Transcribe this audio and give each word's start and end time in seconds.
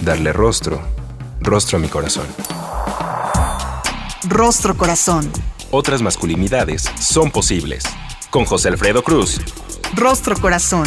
darle 0.00 0.32
rostro, 0.32 0.80
rostro 1.40 1.78
a 1.78 1.80
mi 1.80 1.88
corazón. 1.88 2.26
Rostro 4.28 4.76
Corazón. 4.76 5.30
Otras 5.70 6.02
masculinidades 6.02 6.90
son 7.00 7.30
posibles. 7.30 7.84
Con 8.30 8.44
José 8.44 8.68
Alfredo 8.68 9.02
Cruz. 9.02 9.40
Rostro 9.94 10.36
Corazón. 10.36 10.86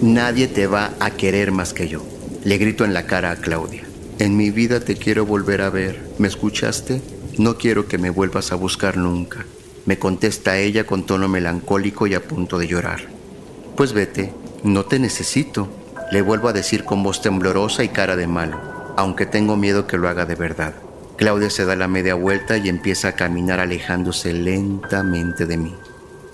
Nadie 0.00 0.48
te 0.48 0.66
va 0.66 0.90
a 0.98 1.12
querer 1.12 1.52
más 1.52 1.72
que 1.72 1.86
yo. 1.86 2.02
Le 2.44 2.58
grito 2.58 2.84
en 2.84 2.92
la 2.92 3.06
cara 3.06 3.30
a 3.30 3.36
Claudia. 3.36 3.84
En 4.18 4.36
mi 4.36 4.50
vida 4.50 4.80
te 4.80 4.96
quiero 4.96 5.24
volver 5.24 5.62
a 5.62 5.70
ver. 5.70 6.00
¿Me 6.18 6.26
escuchaste? 6.26 7.00
No 7.38 7.56
quiero 7.56 7.86
que 7.86 7.98
me 7.98 8.10
vuelvas 8.10 8.50
a 8.50 8.56
buscar 8.56 8.96
nunca. 8.96 9.46
Me 9.86 10.00
contesta 10.00 10.58
ella 10.58 10.84
con 10.84 11.06
tono 11.06 11.28
melancólico 11.28 12.08
y 12.08 12.14
a 12.14 12.22
punto 12.22 12.58
de 12.58 12.66
llorar. 12.66 13.21
Pues 13.76 13.92
vete, 13.94 14.32
no 14.64 14.84
te 14.84 14.98
necesito. 14.98 15.68
Le 16.10 16.20
vuelvo 16.20 16.48
a 16.48 16.52
decir 16.52 16.84
con 16.84 17.02
voz 17.02 17.22
temblorosa 17.22 17.84
y 17.84 17.88
cara 17.88 18.16
de 18.16 18.26
malo, 18.26 18.60
aunque 18.96 19.24
tengo 19.24 19.56
miedo 19.56 19.86
que 19.86 19.96
lo 19.96 20.08
haga 20.08 20.26
de 20.26 20.34
verdad. 20.34 20.74
Claudia 21.16 21.48
se 21.48 21.64
da 21.64 21.74
la 21.74 21.88
media 21.88 22.14
vuelta 22.14 22.58
y 22.58 22.68
empieza 22.68 23.08
a 23.08 23.12
caminar 23.12 23.60
alejándose 23.60 24.34
lentamente 24.34 25.46
de 25.46 25.56
mí. 25.56 25.74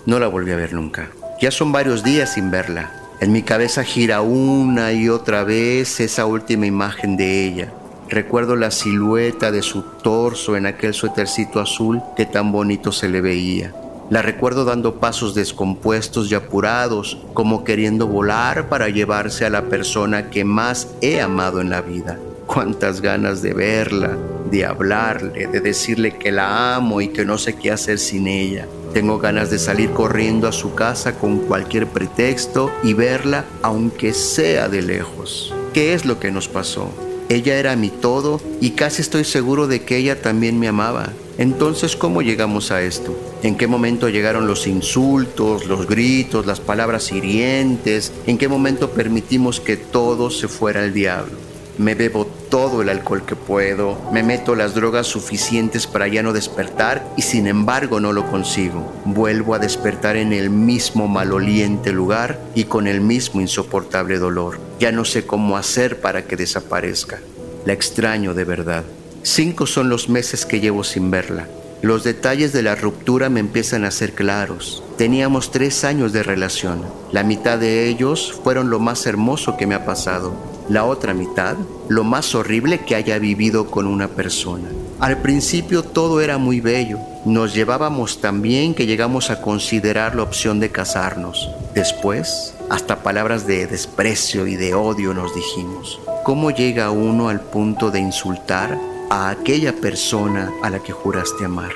No 0.05 0.19
la 0.19 0.27
volví 0.27 0.51
a 0.51 0.57
ver 0.57 0.73
nunca. 0.73 1.11
Ya 1.39 1.51
son 1.51 1.71
varios 1.71 2.03
días 2.03 2.33
sin 2.33 2.51
verla. 2.51 2.91
En 3.21 3.31
mi 3.31 3.43
cabeza 3.43 3.83
gira 3.83 4.21
una 4.21 4.91
y 4.91 5.07
otra 5.07 5.43
vez 5.43 5.99
esa 6.01 6.25
última 6.25 6.65
imagen 6.65 7.15
de 7.15 7.45
ella. 7.45 7.73
Recuerdo 8.09 8.55
la 8.55 8.71
silueta 8.71 9.51
de 9.51 9.61
su 9.61 9.83
torso 9.83 10.57
en 10.57 10.65
aquel 10.65 10.93
suétercito 10.93 11.59
azul 11.59 12.01
que 12.17 12.25
tan 12.25 12.51
bonito 12.51 12.91
se 12.91 13.07
le 13.07 13.21
veía. 13.21 13.73
La 14.09 14.23
recuerdo 14.23 14.65
dando 14.65 14.95
pasos 14.95 15.35
descompuestos 15.35 16.31
y 16.31 16.35
apurados, 16.35 17.19
como 17.35 17.63
queriendo 17.63 18.07
volar 18.07 18.67
para 18.67 18.89
llevarse 18.89 19.45
a 19.45 19.51
la 19.51 19.65
persona 19.65 20.31
que 20.31 20.43
más 20.43 20.87
he 21.01 21.21
amado 21.21 21.61
en 21.61 21.69
la 21.69 21.81
vida. 21.81 22.17
Cuántas 22.47 23.01
ganas 23.01 23.43
de 23.43 23.53
verla, 23.53 24.17
de 24.49 24.65
hablarle, 24.65 25.45
de 25.45 25.61
decirle 25.61 26.17
que 26.17 26.31
la 26.31 26.75
amo 26.75 27.01
y 27.01 27.09
que 27.09 27.23
no 27.23 27.37
sé 27.37 27.55
qué 27.55 27.69
hacer 27.69 27.99
sin 27.99 28.25
ella. 28.25 28.67
Tengo 28.95 29.19
ganas 29.19 29.51
de 29.51 29.59
salir 29.59 29.91
corriendo 29.91 30.47
a 30.47 30.53
su 30.53 30.73
casa 30.73 31.13
con 31.13 31.37
cualquier 31.37 31.85
pretexto 31.85 32.71
y 32.81 32.95
verla 32.95 33.45
aunque 33.61 34.13
sea 34.13 34.69
de 34.69 34.81
lejos. 34.81 35.53
¿Qué 35.71 35.93
es 35.93 36.05
lo 36.05 36.19
que 36.19 36.31
nos 36.31 36.47
pasó? 36.47 36.89
Ella 37.29 37.59
era 37.59 37.75
mi 37.75 37.89
todo 37.89 38.41
y 38.59 38.71
casi 38.71 39.03
estoy 39.03 39.23
seguro 39.23 39.67
de 39.67 39.83
que 39.83 39.97
ella 39.97 40.19
también 40.19 40.59
me 40.59 40.67
amaba. 40.67 41.09
Entonces, 41.39 41.95
¿cómo 41.95 42.21
llegamos 42.21 42.69
a 42.69 42.81
esto? 42.81 43.17
¿En 43.43 43.55
qué 43.55 43.65
momento 43.65 44.09
llegaron 44.09 44.45
los 44.45 44.67
insultos, 44.67 45.67
los 45.67 45.87
gritos, 45.87 46.45
las 46.45 46.59
palabras 46.59 47.13
hirientes? 47.13 48.11
¿En 48.27 48.37
qué 48.37 48.49
momento 48.49 48.89
permitimos 48.89 49.61
que 49.61 49.77
todo 49.77 50.31
se 50.31 50.49
fuera 50.49 50.81
al 50.81 50.93
diablo? 50.93 51.37
Me 51.77 51.95
bebo 51.95 52.25
todo 52.25 52.81
el 52.81 52.89
alcohol 52.89 53.25
que 53.25 53.37
puedo, 53.37 53.97
me 54.11 54.21
meto 54.21 54.53
las 54.53 54.75
drogas 54.75 55.07
suficientes 55.07 55.87
para 55.87 56.09
ya 56.09 56.23
no 56.23 56.33
despertar 56.33 57.07
y 57.15 57.21
sin 57.21 57.47
embargo 57.47 58.01
no 58.01 58.11
lo 58.11 58.29
consigo. 58.29 58.91
Vuelvo 59.05 59.55
a 59.55 59.59
despertar 59.59 60.17
en 60.17 60.33
el 60.33 60.49
mismo 60.49 61.07
maloliente 61.07 61.93
lugar 61.93 62.37
y 62.53 62.65
con 62.65 62.85
el 62.85 62.99
mismo 62.99 63.39
insoportable 63.39 64.17
dolor. 64.17 64.59
Ya 64.77 64.91
no 64.91 65.05
sé 65.05 65.25
cómo 65.25 65.55
hacer 65.55 66.01
para 66.01 66.25
que 66.25 66.35
desaparezca. 66.35 67.21
La 67.63 67.71
extraño 67.71 68.33
de 68.33 68.43
verdad. 68.43 68.83
Cinco 69.23 69.65
son 69.65 69.89
los 69.89 70.07
meses 70.07 70.45
que 70.45 70.59
llevo 70.59 70.83
sin 70.83 71.11
verla. 71.11 71.47
Los 71.81 72.03
detalles 72.03 72.51
de 72.53 72.61
la 72.61 72.75
ruptura 72.75 73.29
me 73.29 73.39
empiezan 73.39 73.85
a 73.85 73.91
ser 73.91 74.13
claros. 74.13 74.83
Teníamos 74.97 75.51
tres 75.51 75.83
años 75.83 76.13
de 76.13 76.23
relación. 76.23 76.83
La 77.11 77.23
mitad 77.23 77.57
de 77.57 77.87
ellos 77.87 78.33
fueron 78.43 78.69
lo 78.69 78.79
más 78.79 79.05
hermoso 79.05 79.55
que 79.57 79.65
me 79.65 79.75
ha 79.75 79.85
pasado. 79.85 80.33
La 80.69 80.85
otra 80.85 81.13
mitad, 81.13 81.55
lo 81.87 82.03
más 82.03 82.35
horrible 82.35 82.79
que 82.79 82.95
haya 82.95 83.17
vivido 83.17 83.71
con 83.71 83.87
una 83.87 84.09
persona. 84.09 84.69
Al 84.99 85.21
principio 85.21 85.83
todo 85.83 86.21
era 86.21 86.37
muy 86.37 86.59
bello. 86.59 86.99
Nos 87.25 87.53
llevábamos 87.53 88.21
tan 88.21 88.41
bien 88.41 88.73
que 88.73 88.85
llegamos 88.85 89.29
a 89.29 89.41
considerar 89.41 90.15
la 90.15 90.23
opción 90.23 90.59
de 90.59 90.71
casarnos. 90.71 91.49
Después, 91.73 92.55
hasta 92.69 93.03
palabras 93.03 93.47
de 93.47 93.67
desprecio 93.67 94.47
y 94.47 94.55
de 94.55 94.75
odio 94.75 95.13
nos 95.13 95.33
dijimos. 95.33 95.99
¿Cómo 96.23 96.51
llega 96.51 96.91
uno 96.91 97.29
al 97.29 97.39
punto 97.39 97.89
de 97.89 97.99
insultar 97.99 98.77
a 99.09 99.29
aquella 99.29 99.75
persona 99.75 100.51
a 100.61 100.69
la 100.69 100.79
que 100.79 100.93
juraste 100.93 101.45
amar. 101.45 101.71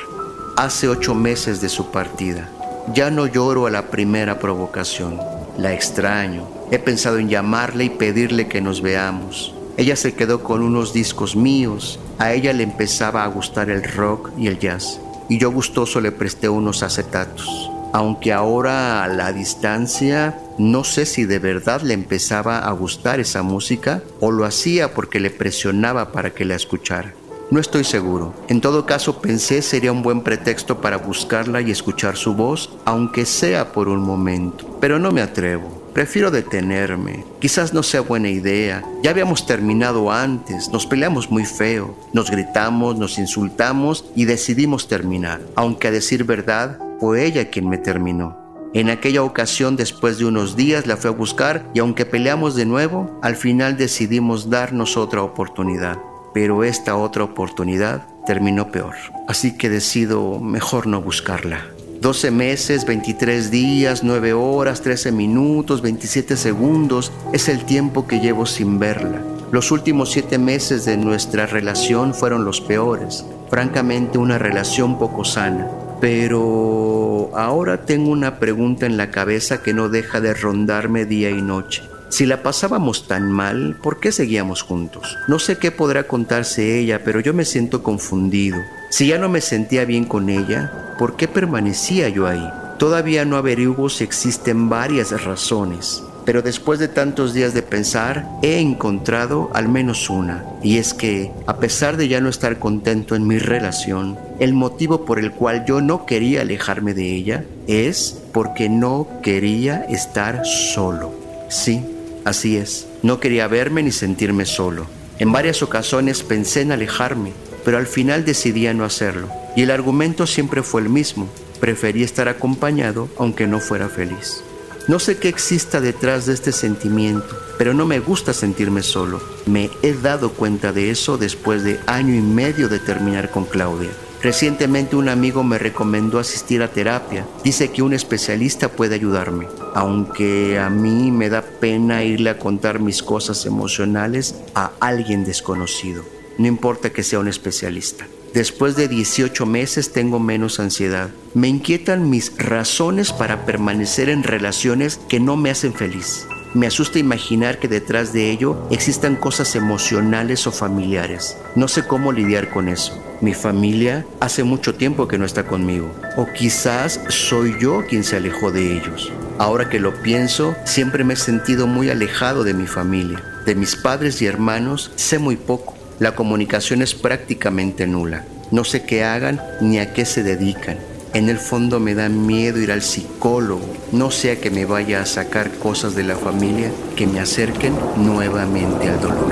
Hace 0.56 0.88
ocho 0.88 1.16
meses 1.16 1.62
de 1.62 1.70
su 1.70 1.90
partida. 1.90 2.50
Ya 2.94 3.10
no 3.10 3.26
lloro 3.26 3.66
a 3.66 3.72
la 3.72 3.90
primera 3.90 4.38
provocación. 4.40 5.20
La 5.58 5.74
extraño. 5.74 6.48
He 6.70 6.78
pensado 6.78 7.18
en 7.18 7.30
llamarle 7.30 7.86
y 7.86 7.90
pedirle 7.90 8.48
que 8.48 8.62
nos 8.62 8.82
veamos. 8.82 9.56
Ella 9.78 9.96
se 9.96 10.14
quedó 10.14 10.44
con 10.44 10.62
unos 10.62 10.94
discos 10.94 11.36
míos. 11.36 12.00
A 12.20 12.34
ella 12.34 12.54
le 12.54 12.64
empezaba 12.64 13.24
a 13.24 13.28
gustar 13.28 13.72
el 13.72 13.84
rock 13.84 14.32
y 14.38 14.48
el 14.48 14.60
jazz. 14.60 15.00
Y 15.28 15.40
yo 15.40 15.52
gustoso 15.52 16.02
le 16.02 16.12
presté 16.12 16.50
unos 16.50 16.84
acetatos. 16.84 17.72
Aunque 17.94 18.32
ahora 18.32 19.04
a 19.04 19.08
la 19.08 19.34
distancia 19.34 20.38
no 20.60 20.84
sé 20.84 21.08
si 21.08 21.26
de 21.26 21.40
verdad 21.40 21.82
le 21.82 21.96
empezaba 21.96 22.60
a 22.60 22.72
gustar 22.74 23.20
esa 23.20 23.42
música 23.42 24.04
o 24.20 24.32
lo 24.32 24.46
hacía 24.46 24.94
porque 24.94 25.20
le 25.20 25.32
presionaba 25.32 26.12
para 26.12 26.32
que 26.32 26.46
la 26.46 26.56
escuchara. 26.56 27.14
No 27.54 27.60
estoy 27.60 27.84
seguro. 27.84 28.34
En 28.48 28.62
todo 28.62 28.88
caso, 28.88 29.22
pensé 29.22 29.62
sería 29.62 29.92
un 29.92 30.02
buen 30.02 30.22
pretexto 30.22 30.82
para 30.82 30.98
buscarla 30.98 31.62
y 31.62 31.70
escuchar 31.70 32.18
su 32.18 32.34
voz, 32.34 32.72
aunque 32.84 33.28
sea 33.28 33.72
por 33.74 33.90
un 33.90 34.02
momento. 34.02 34.80
Pero 34.82 34.98
no 34.98 35.12
me 35.12 35.22
atrevo. 35.22 35.70
Prefiero 35.94 36.32
detenerme. 36.32 37.24
Quizás 37.40 37.72
no 37.72 37.84
sea 37.84 38.02
buena 38.02 38.30
idea. 38.30 38.84
Ya 39.04 39.12
habíamos 39.12 39.46
terminado 39.46 40.12
antes. 40.12 40.70
Nos 40.70 40.88
peleamos 40.88 41.30
muy 41.30 41.46
feo. 41.46 41.96
Nos 42.12 42.32
gritamos, 42.32 42.98
nos 42.98 43.20
insultamos 43.20 44.04
y 44.16 44.26
decidimos 44.26 44.88
terminar. 44.88 45.40
Aunque 45.54 45.90
a 45.90 45.92
decir 45.92 46.24
verdad, 46.24 46.80
fue 47.00 47.24
ella 47.24 47.52
quien 47.52 47.70
me 47.70 47.78
terminó. 47.78 48.36
En 48.74 48.90
aquella 48.90 49.22
ocasión, 49.22 49.76
después 49.76 50.18
de 50.18 50.26
unos 50.26 50.56
días, 50.56 50.88
la 50.88 50.98
fui 50.98 51.12
a 51.12 51.14
buscar 51.14 51.70
y 51.76 51.82
aunque 51.82 52.08
peleamos 52.08 52.56
de 52.56 52.66
nuevo, 52.66 53.20
al 53.22 53.36
final 53.36 53.78
decidimos 53.78 54.50
darnos 54.50 54.98
otra 54.98 55.22
oportunidad 55.22 56.00
pero 56.34 56.64
esta 56.64 56.96
otra 56.96 57.24
oportunidad 57.24 58.08
terminó 58.26 58.72
peor. 58.72 58.96
Así 59.28 59.58
que 59.58 59.70
decido 59.70 60.40
mejor 60.40 60.88
no 60.88 61.02
buscarla. 61.02 61.66
12 62.02 62.32
meses, 62.32 62.86
23 62.86 63.50
días, 63.50 64.04
9 64.04 64.34
horas, 64.34 64.82
13 64.82 65.14
minutos, 65.14 65.82
27 65.82 66.36
segundos 66.36 67.14
es 67.32 67.48
el 67.48 67.64
tiempo 67.64 68.08
que 68.08 68.20
llevo 68.20 68.46
sin 68.46 68.78
verla. 68.78 69.22
Los 69.54 69.72
últimos 69.72 70.12
7 70.12 70.38
meses 70.38 70.84
de 70.84 70.98
nuestra 70.98 71.46
relación 71.46 72.14
fueron 72.14 72.44
los 72.44 72.60
peores. 72.60 73.26
Francamente 73.50 74.18
una 74.18 74.38
relación 74.38 74.98
poco 74.98 75.24
sana. 75.24 75.70
Pero 76.02 77.32
ahora 77.36 77.86
tengo 77.86 78.10
una 78.12 78.38
pregunta 78.40 78.86
en 78.86 78.98
la 78.98 79.10
cabeza 79.10 79.64
que 79.64 79.74
no 79.74 79.88
deja 79.88 80.20
de 80.20 80.34
rondarme 80.34 81.06
día 81.06 81.30
y 81.30 81.42
noche. 81.42 81.84
Si 82.14 82.28
la 82.28 82.44
pasábamos 82.44 83.08
tan 83.08 83.32
mal, 83.32 83.76
¿por 83.82 84.00
qué 84.00 84.12
seguíamos 84.12 84.62
juntos? 84.62 85.18
No 85.28 85.40
sé 85.40 85.58
qué 85.58 85.72
podrá 85.72 86.04
contarse 86.04 86.78
ella, 86.78 87.04
pero 87.04 87.20
yo 87.22 87.34
me 87.34 87.44
siento 87.44 87.82
confundido. 87.82 88.60
Si 88.92 89.08
ya 89.08 89.18
no 89.18 89.30
me 89.30 89.42
sentía 89.42 89.84
bien 89.84 90.06
con 90.06 90.30
ella, 90.30 90.96
¿por 91.00 91.16
qué 91.16 91.28
permanecía 91.28 92.10
yo 92.10 92.28
ahí? 92.28 92.48
Todavía 92.78 93.26
no 93.26 93.36
averiguo 93.36 93.90
si 93.90 94.04
existen 94.04 94.70
varias 94.70 95.24
razones, 95.24 96.04
pero 96.24 96.44
después 96.44 96.78
de 96.78 96.88
tantos 96.88 97.34
días 97.34 97.56
de 97.56 97.64
pensar, 97.64 98.30
he 98.44 98.60
encontrado 98.60 99.50
al 99.56 99.68
menos 99.68 100.08
una, 100.12 100.46
y 100.62 100.78
es 100.78 100.94
que, 100.94 101.32
a 101.48 101.58
pesar 101.58 101.98
de 101.98 102.10
ya 102.10 102.22
no 102.22 102.30
estar 102.30 102.60
contento 102.60 103.16
en 103.16 103.26
mi 103.26 103.40
relación, 103.40 104.20
el 104.38 104.54
motivo 104.54 105.04
por 105.04 105.18
el 105.18 105.32
cual 105.32 105.66
yo 105.66 105.82
no 105.82 106.06
quería 106.06 106.42
alejarme 106.42 106.94
de 106.94 107.12
ella 107.12 107.44
es 107.66 108.22
porque 108.32 108.70
no 108.70 109.08
quería 109.24 109.78
estar 109.90 110.46
solo. 110.46 111.12
Sí, 111.50 111.84
Así 112.26 112.58
es, 112.58 112.88
no 113.02 113.20
quería 113.20 113.48
verme 113.48 113.84
ni 113.84 113.92
sentirme 113.92 114.46
solo. 114.46 114.88
En 115.20 115.32
varias 115.32 115.62
ocasiones 115.62 116.24
pensé 116.24 116.62
en 116.62 116.72
alejarme, 116.72 117.34
pero 117.66 117.78
al 117.78 117.88
final 117.88 118.26
decidí 118.26 118.68
no 118.74 118.86
hacerlo. 118.86 119.30
Y 119.56 119.64
el 119.64 119.72
argumento 119.72 120.26
siempre 120.26 120.64
fue 120.64 120.82
el 120.82 120.90
mismo. 120.90 121.28
Preferí 121.60 122.04
estar 122.04 122.28
acompañado 122.28 123.10
aunque 123.18 123.48
no 123.48 123.60
fuera 123.60 123.90
feliz. 123.90 124.44
No 124.88 125.00
sé 125.00 125.18
qué 125.18 125.30
exista 125.30 125.80
detrás 125.80 126.26
de 126.26 126.34
este 126.34 126.52
sentimiento, 126.52 127.38
pero 127.58 127.74
no 127.74 127.86
me 127.86 128.00
gusta 128.00 128.34
sentirme 128.34 128.84
solo. 128.84 129.22
Me 129.46 129.70
he 129.82 129.94
dado 129.94 130.32
cuenta 130.32 130.74
de 130.74 130.90
eso 130.90 131.18
después 131.18 131.64
de 131.64 131.80
año 131.86 132.14
y 132.16 132.22
medio 132.22 132.68
de 132.68 132.80
terminar 132.80 133.32
con 133.32 133.46
Claudia. 133.46 133.92
Recientemente 134.24 134.96
un 134.96 135.10
amigo 135.10 135.44
me 135.44 135.58
recomendó 135.58 136.18
asistir 136.18 136.64
a 136.64 136.70
terapia. 136.70 137.28
Dice 137.44 137.72
que 137.72 137.82
un 137.82 137.92
especialista 137.92 138.70
puede 138.70 138.96
ayudarme, 138.96 139.48
aunque 139.76 140.58
a 140.58 140.70
mí 140.70 141.12
me 141.12 141.28
da 141.28 141.42
pena 141.42 142.06
irle 142.06 142.30
a 142.30 142.40
contar 142.40 142.80
mis 142.80 143.04
cosas 143.04 143.46
emocionales 143.46 144.36
a 144.56 144.72
alguien 144.80 145.26
desconocido. 145.26 146.06
No 146.38 146.48
importa 146.48 146.92
que 146.92 147.04
sea 147.04 147.20
un 147.20 147.28
especialista. 147.28 148.08
Después 148.34 148.78
de 148.78 148.88
18 148.88 149.46
meses 149.46 149.92
tengo 149.92 150.22
menos 150.22 150.62
ansiedad. 150.62 151.10
Me 151.34 151.50
inquietan 151.50 152.10
mis 152.10 152.32
razones 152.38 153.12
para 153.12 153.46
permanecer 153.46 154.08
en 154.08 154.24
relaciones 154.24 155.02
que 155.10 155.20
no 155.20 155.36
me 155.36 155.50
hacen 155.50 155.74
feliz. 155.74 156.26
Me 156.54 156.68
asusta 156.68 157.00
imaginar 157.00 157.58
que 157.58 157.68
detrás 157.68 158.14
de 158.14 158.30
ello 158.30 158.68
existan 158.70 159.16
cosas 159.16 159.56
emocionales 159.56 160.46
o 160.46 160.52
familiares. 160.52 161.36
No 161.56 161.68
sé 161.68 161.88
cómo 161.88 162.12
lidiar 162.12 162.52
con 162.52 162.70
eso. 162.70 163.04
Mi 163.22 163.34
familia 163.34 164.06
hace 164.20 164.44
mucho 164.44 164.76
tiempo 164.76 165.08
que 165.08 165.18
no 165.18 165.26
está 165.26 165.48
conmigo. 165.48 165.92
O 166.16 166.28
quizás 166.32 167.00
soy 167.10 167.56
yo 167.60 167.84
quien 167.90 168.04
se 168.04 168.18
alejó 168.18 168.52
de 168.52 168.78
ellos. 168.78 169.12
Ahora 169.40 169.68
que 169.68 169.80
lo 169.80 169.96
pienso, 170.04 170.56
siempre 170.64 171.04
me 171.04 171.16
he 171.16 171.18
sentido 171.18 171.66
muy 171.66 171.90
alejado 171.90 172.44
de 172.44 172.54
mi 172.54 172.68
familia. 172.68 173.24
De 173.48 173.56
mis 173.56 173.76
padres 173.76 174.22
y 174.22 174.28
hermanos 174.28 174.92
sé 174.96 175.18
muy 175.18 175.38
poco. 175.38 175.74
La 175.98 176.14
comunicación 176.14 176.84
es 176.84 176.94
prácticamente 176.94 177.88
nula. 177.88 178.26
No 178.52 178.64
sé 178.64 178.84
qué 178.84 179.04
hagan 179.04 179.42
ni 179.60 179.80
a 179.80 179.92
qué 179.94 180.06
se 180.06 180.22
dedican. 180.22 180.78
En 181.16 181.30
el 181.30 181.40
fondo 181.40 181.80
me 181.80 181.96
da 181.96 182.10
miedo 182.10 182.60
ir 182.60 182.72
al 182.72 182.82
psicólogo, 182.82 183.73
no 183.94 184.10
sea 184.10 184.42
que 184.42 184.50
me 184.50 184.66
vaya 184.66 185.02
a 185.02 185.06
sacar 185.06 185.52
cosas 185.52 185.96
de 185.96 186.04
la 186.04 186.16
familia 186.16 186.72
que 186.96 187.06
me 187.06 187.20
acerquen 187.20 187.74
nuevamente 187.96 188.90
al 188.90 189.00
dolor. 189.00 189.32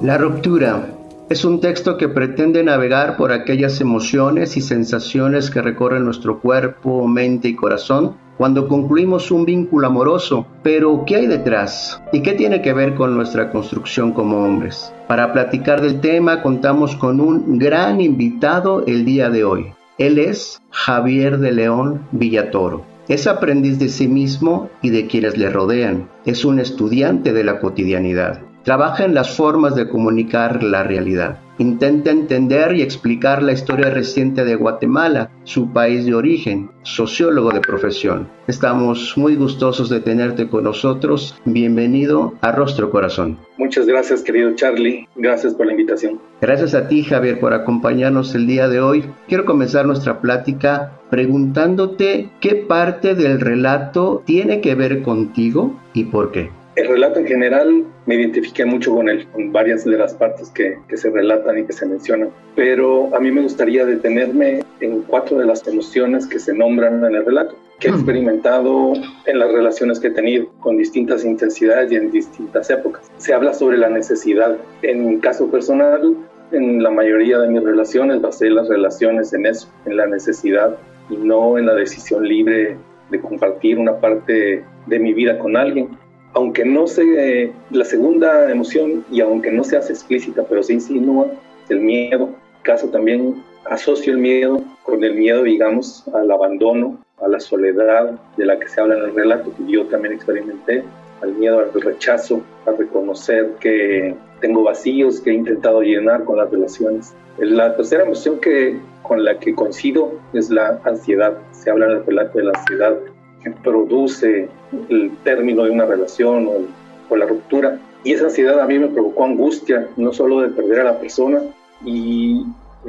La 0.00 0.16
ruptura 0.16 0.88
es 1.28 1.44
un 1.44 1.60
texto 1.60 1.98
que 1.98 2.08
pretende 2.08 2.64
navegar 2.64 3.18
por 3.18 3.30
aquellas 3.30 3.82
emociones 3.82 4.56
y 4.56 4.62
sensaciones 4.62 5.50
que 5.50 5.60
recorren 5.60 6.04
nuestro 6.04 6.40
cuerpo, 6.40 7.06
mente 7.06 7.48
y 7.48 7.56
corazón 7.56 8.16
cuando 8.40 8.68
concluimos 8.68 9.30
un 9.30 9.44
vínculo 9.44 9.88
amoroso. 9.88 10.46
Pero, 10.62 11.04
¿qué 11.06 11.16
hay 11.16 11.26
detrás? 11.26 12.00
¿Y 12.10 12.22
qué 12.22 12.32
tiene 12.32 12.62
que 12.62 12.72
ver 12.72 12.94
con 12.94 13.14
nuestra 13.14 13.50
construcción 13.50 14.12
como 14.12 14.42
hombres? 14.42 14.94
Para 15.08 15.34
platicar 15.34 15.82
del 15.82 16.00
tema 16.00 16.40
contamos 16.40 16.96
con 16.96 17.20
un 17.20 17.58
gran 17.58 18.00
invitado 18.00 18.86
el 18.86 19.04
día 19.04 19.28
de 19.28 19.44
hoy. 19.44 19.74
Él 19.98 20.18
es 20.18 20.62
Javier 20.70 21.36
de 21.36 21.52
León 21.52 22.06
Villatoro. 22.12 22.86
Es 23.08 23.26
aprendiz 23.26 23.78
de 23.78 23.90
sí 23.90 24.08
mismo 24.08 24.70
y 24.80 24.88
de 24.88 25.06
quienes 25.06 25.36
le 25.36 25.50
rodean. 25.50 26.08
Es 26.24 26.46
un 26.46 26.60
estudiante 26.60 27.34
de 27.34 27.44
la 27.44 27.60
cotidianidad. 27.60 28.40
Trabaja 28.62 29.06
en 29.06 29.14
las 29.14 29.34
formas 29.36 29.74
de 29.74 29.88
comunicar 29.88 30.62
la 30.62 30.82
realidad. 30.82 31.38
Intenta 31.56 32.10
entender 32.10 32.74
y 32.76 32.82
explicar 32.82 33.42
la 33.42 33.52
historia 33.52 33.88
reciente 33.88 34.44
de 34.44 34.54
Guatemala, 34.54 35.30
su 35.44 35.72
país 35.72 36.04
de 36.04 36.14
origen, 36.14 36.70
sociólogo 36.82 37.52
de 37.52 37.60
profesión. 37.60 38.28
Estamos 38.48 39.16
muy 39.16 39.34
gustosos 39.36 39.88
de 39.88 40.00
tenerte 40.00 40.48
con 40.48 40.64
nosotros. 40.64 41.36
Bienvenido 41.46 42.34
a 42.42 42.52
Rostro 42.52 42.90
Corazón. 42.90 43.38
Muchas 43.56 43.86
gracias, 43.86 44.22
querido 44.22 44.54
Charlie. 44.54 45.08
Gracias 45.16 45.54
por 45.54 45.66
la 45.66 45.72
invitación. 45.72 46.20
Gracias 46.42 46.74
a 46.74 46.86
ti, 46.86 47.02
Javier, 47.02 47.40
por 47.40 47.54
acompañarnos 47.54 48.34
el 48.34 48.46
día 48.46 48.68
de 48.68 48.80
hoy. 48.80 49.04
Quiero 49.26 49.46
comenzar 49.46 49.86
nuestra 49.86 50.20
plática 50.20 50.92
preguntándote 51.10 52.30
qué 52.40 52.56
parte 52.56 53.14
del 53.14 53.40
relato 53.40 54.22
tiene 54.26 54.60
que 54.60 54.74
ver 54.74 55.02
contigo 55.02 55.78
y 55.94 56.04
por 56.04 56.30
qué. 56.30 56.59
El 56.80 56.88
relato 56.88 57.20
en 57.20 57.26
general 57.26 57.84
me 58.06 58.14
identifiqué 58.14 58.64
mucho 58.64 58.94
con 58.94 59.10
él, 59.10 59.26
con 59.32 59.52
varias 59.52 59.84
de 59.84 59.98
las 59.98 60.14
partes 60.14 60.48
que, 60.48 60.78
que, 60.88 60.96
se 60.96 61.10
relatan 61.10 61.58
y 61.58 61.64
que 61.64 61.74
se 61.74 61.84
mencionan, 61.84 62.30
pero 62.56 63.14
a 63.14 63.20
mí 63.20 63.30
me 63.30 63.42
gustaría 63.42 63.84
detenerme 63.84 64.64
en 64.80 65.02
cuatro 65.02 65.36
de 65.36 65.44
las 65.44 65.68
emociones 65.68 66.26
que 66.26 66.38
se 66.38 66.54
nombran 66.54 67.04
en 67.04 67.14
el 67.14 67.26
relato, 67.26 67.54
que 67.78 67.88
he 67.88 67.90
experimentado 67.90 68.94
en 69.26 69.38
las 69.38 69.52
relaciones 69.52 70.00
que 70.00 70.06
he 70.06 70.10
tenido 70.10 70.48
con 70.60 70.78
distintas 70.78 71.22
intensidades 71.22 71.92
y 71.92 71.96
en 71.96 72.10
distintas 72.10 72.70
épocas. 72.70 73.10
Se 73.18 73.34
habla 73.34 73.52
sobre 73.52 73.76
la 73.76 73.90
necesidad. 73.90 74.56
En 74.80 75.06
mi 75.06 75.18
caso 75.18 75.50
personal, 75.50 76.16
en 76.50 76.82
la 76.82 76.90
mayoría 76.90 77.40
de 77.40 77.48
mis 77.48 77.62
relaciones 77.62 78.22
basé 78.22 78.48
las 78.48 78.68
relaciones 78.68 79.34
en 79.34 79.44
eso, 79.44 79.68
en 79.84 79.98
la 79.98 80.06
necesidad 80.06 80.78
y 81.10 81.18
no 81.18 81.58
en 81.58 81.66
la 81.66 81.74
decisión 81.74 82.26
libre 82.26 82.78
de 83.10 83.20
compartir 83.20 83.78
una 83.78 84.00
parte 84.00 84.64
de 84.86 84.98
mi 84.98 85.12
vida 85.12 85.38
con 85.38 85.58
alguien 85.58 85.99
aunque 86.34 86.64
no 86.64 86.86
se, 86.86 87.52
la 87.70 87.84
segunda 87.84 88.50
emoción 88.50 89.04
y 89.10 89.20
aunque 89.20 89.50
no 89.50 89.64
se 89.64 89.76
hace 89.76 89.92
explícita, 89.92 90.44
pero 90.48 90.62
se 90.62 90.74
insinúa, 90.74 91.26
el 91.68 91.80
miedo. 91.80 92.30
Caso 92.62 92.88
también 92.88 93.42
asocio 93.68 94.12
el 94.12 94.18
miedo 94.18 94.62
con 94.82 95.02
el 95.02 95.14
miedo, 95.14 95.42
digamos, 95.42 96.04
al 96.14 96.30
abandono, 96.30 96.98
a 97.20 97.28
la 97.28 97.40
soledad 97.40 98.18
de 98.36 98.46
la 98.46 98.58
que 98.58 98.68
se 98.68 98.80
habla 98.80 98.96
en 98.96 99.04
el 99.04 99.14
relato, 99.14 99.52
que 99.56 99.72
yo 99.72 99.86
también 99.86 100.14
experimenté, 100.14 100.84
al 101.22 101.34
miedo 101.34 101.58
al 101.58 101.72
rechazo, 101.80 102.42
a 102.66 102.72
reconocer 102.72 103.52
que 103.60 104.14
tengo 104.40 104.62
vacíos 104.62 105.20
que 105.20 105.30
he 105.30 105.34
intentado 105.34 105.82
llenar 105.82 106.24
con 106.24 106.38
las 106.38 106.50
relaciones. 106.50 107.14
La 107.38 107.76
tercera 107.76 108.04
emoción 108.04 108.40
que, 108.40 108.78
con 109.02 109.24
la 109.24 109.38
que 109.38 109.54
coincido 109.54 110.12
es 110.32 110.50
la 110.50 110.80
ansiedad. 110.84 111.36
Se 111.52 111.70
habla 111.70 111.86
en 111.86 111.92
el 111.92 112.06
relato 112.06 112.38
de 112.38 112.44
la 112.44 112.52
ansiedad 112.58 112.96
que 113.42 113.50
produce 113.50 114.48
el 114.88 115.12
término 115.24 115.64
de 115.64 115.70
una 115.70 115.86
relación 115.86 116.48
o, 116.48 117.16
la 117.16 117.26
ruptura. 117.26 117.80
Y 118.04 118.12
esa 118.12 118.26
ansiedad 118.26 118.60
a 118.60 118.66
mí 118.66 118.78
me 118.78 118.86
provocó 118.86 119.24
angustia, 119.24 119.88
no 119.96 120.12
solo 120.12 120.42
de 120.42 120.50
perder 120.50 120.80
a 120.80 120.84
la 120.84 121.00
persona 121.00 121.40
y 121.84 122.46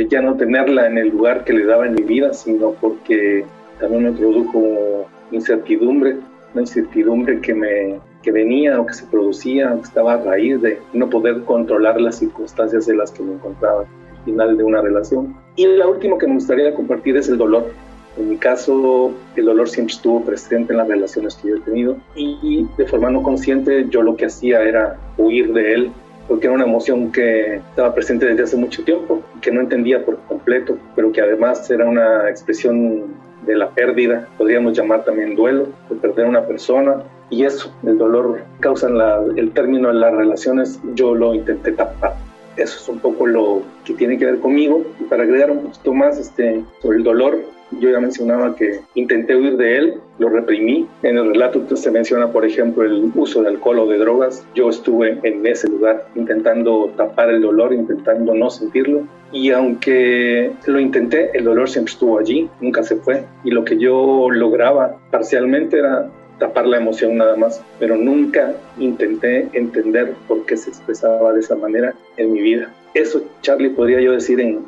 ya 0.09 0.21
no 0.21 0.35
tenerla 0.35 0.87
en 0.87 0.99
el 0.99 1.09
lugar 1.09 1.43
que 1.43 1.53
le 1.53 1.65
daba 1.65 1.87
en 1.87 1.95
mi 1.95 2.03
vida, 2.03 2.31
sino 2.33 2.71
porque 2.73 3.43
también 3.79 4.03
me 4.03 4.11
produjo 4.11 5.07
incertidumbre, 5.31 6.17
una 6.53 6.61
incertidumbre 6.61 7.41
que, 7.41 7.53
me, 7.53 7.99
que 8.21 8.31
venía 8.31 8.79
o 8.79 8.85
que 8.85 8.93
se 8.93 9.05
producía, 9.05 9.73
que 9.75 9.81
estaba 9.81 10.13
a 10.13 10.17
raíz 10.17 10.61
de 10.61 10.79
no 10.93 11.09
poder 11.09 11.41
controlar 11.43 11.99
las 11.99 12.19
circunstancias 12.19 12.87
en 12.87 12.97
las 12.97 13.11
que 13.11 13.23
me 13.23 13.33
encontraba 13.33 13.81
al 13.81 14.25
final 14.25 14.55
de 14.55 14.63
una 14.63 14.81
relación. 14.81 15.35
Y 15.55 15.65
la 15.65 15.87
última 15.87 16.17
que 16.17 16.27
me 16.27 16.35
gustaría 16.35 16.73
compartir 16.73 17.17
es 17.17 17.27
el 17.27 17.37
dolor. 17.37 17.71
En 18.17 18.29
mi 18.29 18.37
caso, 18.37 19.13
el 19.35 19.45
dolor 19.45 19.69
siempre 19.69 19.93
estuvo 19.93 20.23
presente 20.23 20.73
en 20.73 20.77
las 20.77 20.87
relaciones 20.87 21.35
que 21.35 21.49
yo 21.49 21.55
he 21.55 21.61
tenido 21.61 21.97
y 22.15 22.67
de 22.77 22.85
forma 22.85 23.09
no 23.09 23.23
consciente 23.23 23.87
yo 23.89 24.01
lo 24.01 24.17
que 24.17 24.25
hacía 24.25 24.61
era 24.61 24.97
huir 25.17 25.53
de 25.53 25.73
él 25.73 25.91
porque 26.31 26.47
era 26.47 26.55
una 26.55 26.63
emoción 26.63 27.11
que 27.11 27.55
estaba 27.55 27.93
presente 27.93 28.25
desde 28.25 28.43
hace 28.43 28.55
mucho 28.55 28.85
tiempo, 28.85 29.21
que 29.41 29.51
no 29.51 29.59
entendía 29.59 30.05
por 30.05 30.17
completo, 30.29 30.77
pero 30.95 31.11
que 31.11 31.19
además 31.19 31.69
era 31.69 31.85
una 31.85 32.29
expresión 32.29 33.07
de 33.45 33.57
la 33.57 33.69
pérdida, 33.71 34.29
podríamos 34.37 34.71
llamar 34.77 35.03
también 35.03 35.35
duelo, 35.35 35.67
de 35.89 35.95
perder 35.97 36.27
a 36.27 36.29
una 36.29 36.45
persona. 36.45 37.03
Y 37.29 37.43
eso, 37.43 37.73
el 37.83 37.97
dolor 37.97 38.43
causa 38.61 38.87
el 39.35 39.51
término 39.51 39.89
de 39.89 39.95
las 39.95 40.13
relaciones, 40.13 40.79
yo 40.93 41.15
lo 41.15 41.33
intenté 41.33 41.73
tapar. 41.73 42.15
Eso 42.55 42.77
es 42.79 42.87
un 42.87 42.99
poco 42.99 43.27
lo 43.27 43.63
que 43.83 43.93
tiene 43.93 44.17
que 44.17 44.25
ver 44.25 44.39
conmigo. 44.39 44.85
Y 45.01 45.03
para 45.03 45.23
agregar 45.23 45.51
un 45.51 45.63
poquito 45.63 45.93
más 45.93 46.17
este, 46.17 46.63
sobre 46.81 46.99
el 46.99 47.03
dolor, 47.03 47.39
Yo 47.79 47.89
ya 47.89 47.99
mencionaba 47.99 48.55
que 48.55 48.81
intenté 48.95 49.35
huir 49.35 49.57
de 49.57 49.77
él, 49.77 49.93
lo 50.19 50.29
reprimí. 50.29 50.87
En 51.03 51.17
el 51.17 51.27
relato 51.29 51.75
se 51.75 51.91
menciona, 51.91 52.31
por 52.31 52.45
ejemplo, 52.45 52.83
el 52.83 53.11
uso 53.15 53.41
de 53.41 53.49
alcohol 53.49 53.79
o 53.79 53.87
de 53.87 53.97
drogas. 53.97 54.45
Yo 54.55 54.69
estuve 54.69 55.19
en 55.23 55.45
ese 55.45 55.67
lugar 55.69 56.05
intentando 56.15 56.91
tapar 56.97 57.29
el 57.29 57.41
dolor, 57.41 57.73
intentando 57.73 58.33
no 58.33 58.49
sentirlo. 58.49 59.07
Y 59.31 59.51
aunque 59.51 60.51
lo 60.65 60.79
intenté, 60.79 61.31
el 61.33 61.45
dolor 61.45 61.69
siempre 61.69 61.93
estuvo 61.93 62.19
allí, 62.19 62.49
nunca 62.59 62.83
se 62.83 62.97
fue. 62.97 63.23
Y 63.43 63.51
lo 63.51 63.63
que 63.63 63.77
yo 63.77 64.29
lograba 64.29 64.97
parcialmente 65.09 65.79
era 65.79 66.09
tapar 66.41 66.65
la 66.65 66.77
emoción 66.77 67.17
nada 67.17 67.35
más, 67.35 67.63
pero 67.79 67.95
nunca 67.95 68.55
intenté 68.79 69.47
entender 69.53 70.15
por 70.27 70.43
qué 70.47 70.57
se 70.57 70.71
expresaba 70.71 71.33
de 71.33 71.39
esa 71.39 71.55
manera 71.55 71.93
en 72.17 72.33
mi 72.33 72.41
vida. 72.41 72.73
Eso, 72.95 73.23
Charlie, 73.41 73.69
podría 73.69 74.01
yo 74.01 74.11
decir 74.11 74.41
en, 74.41 74.65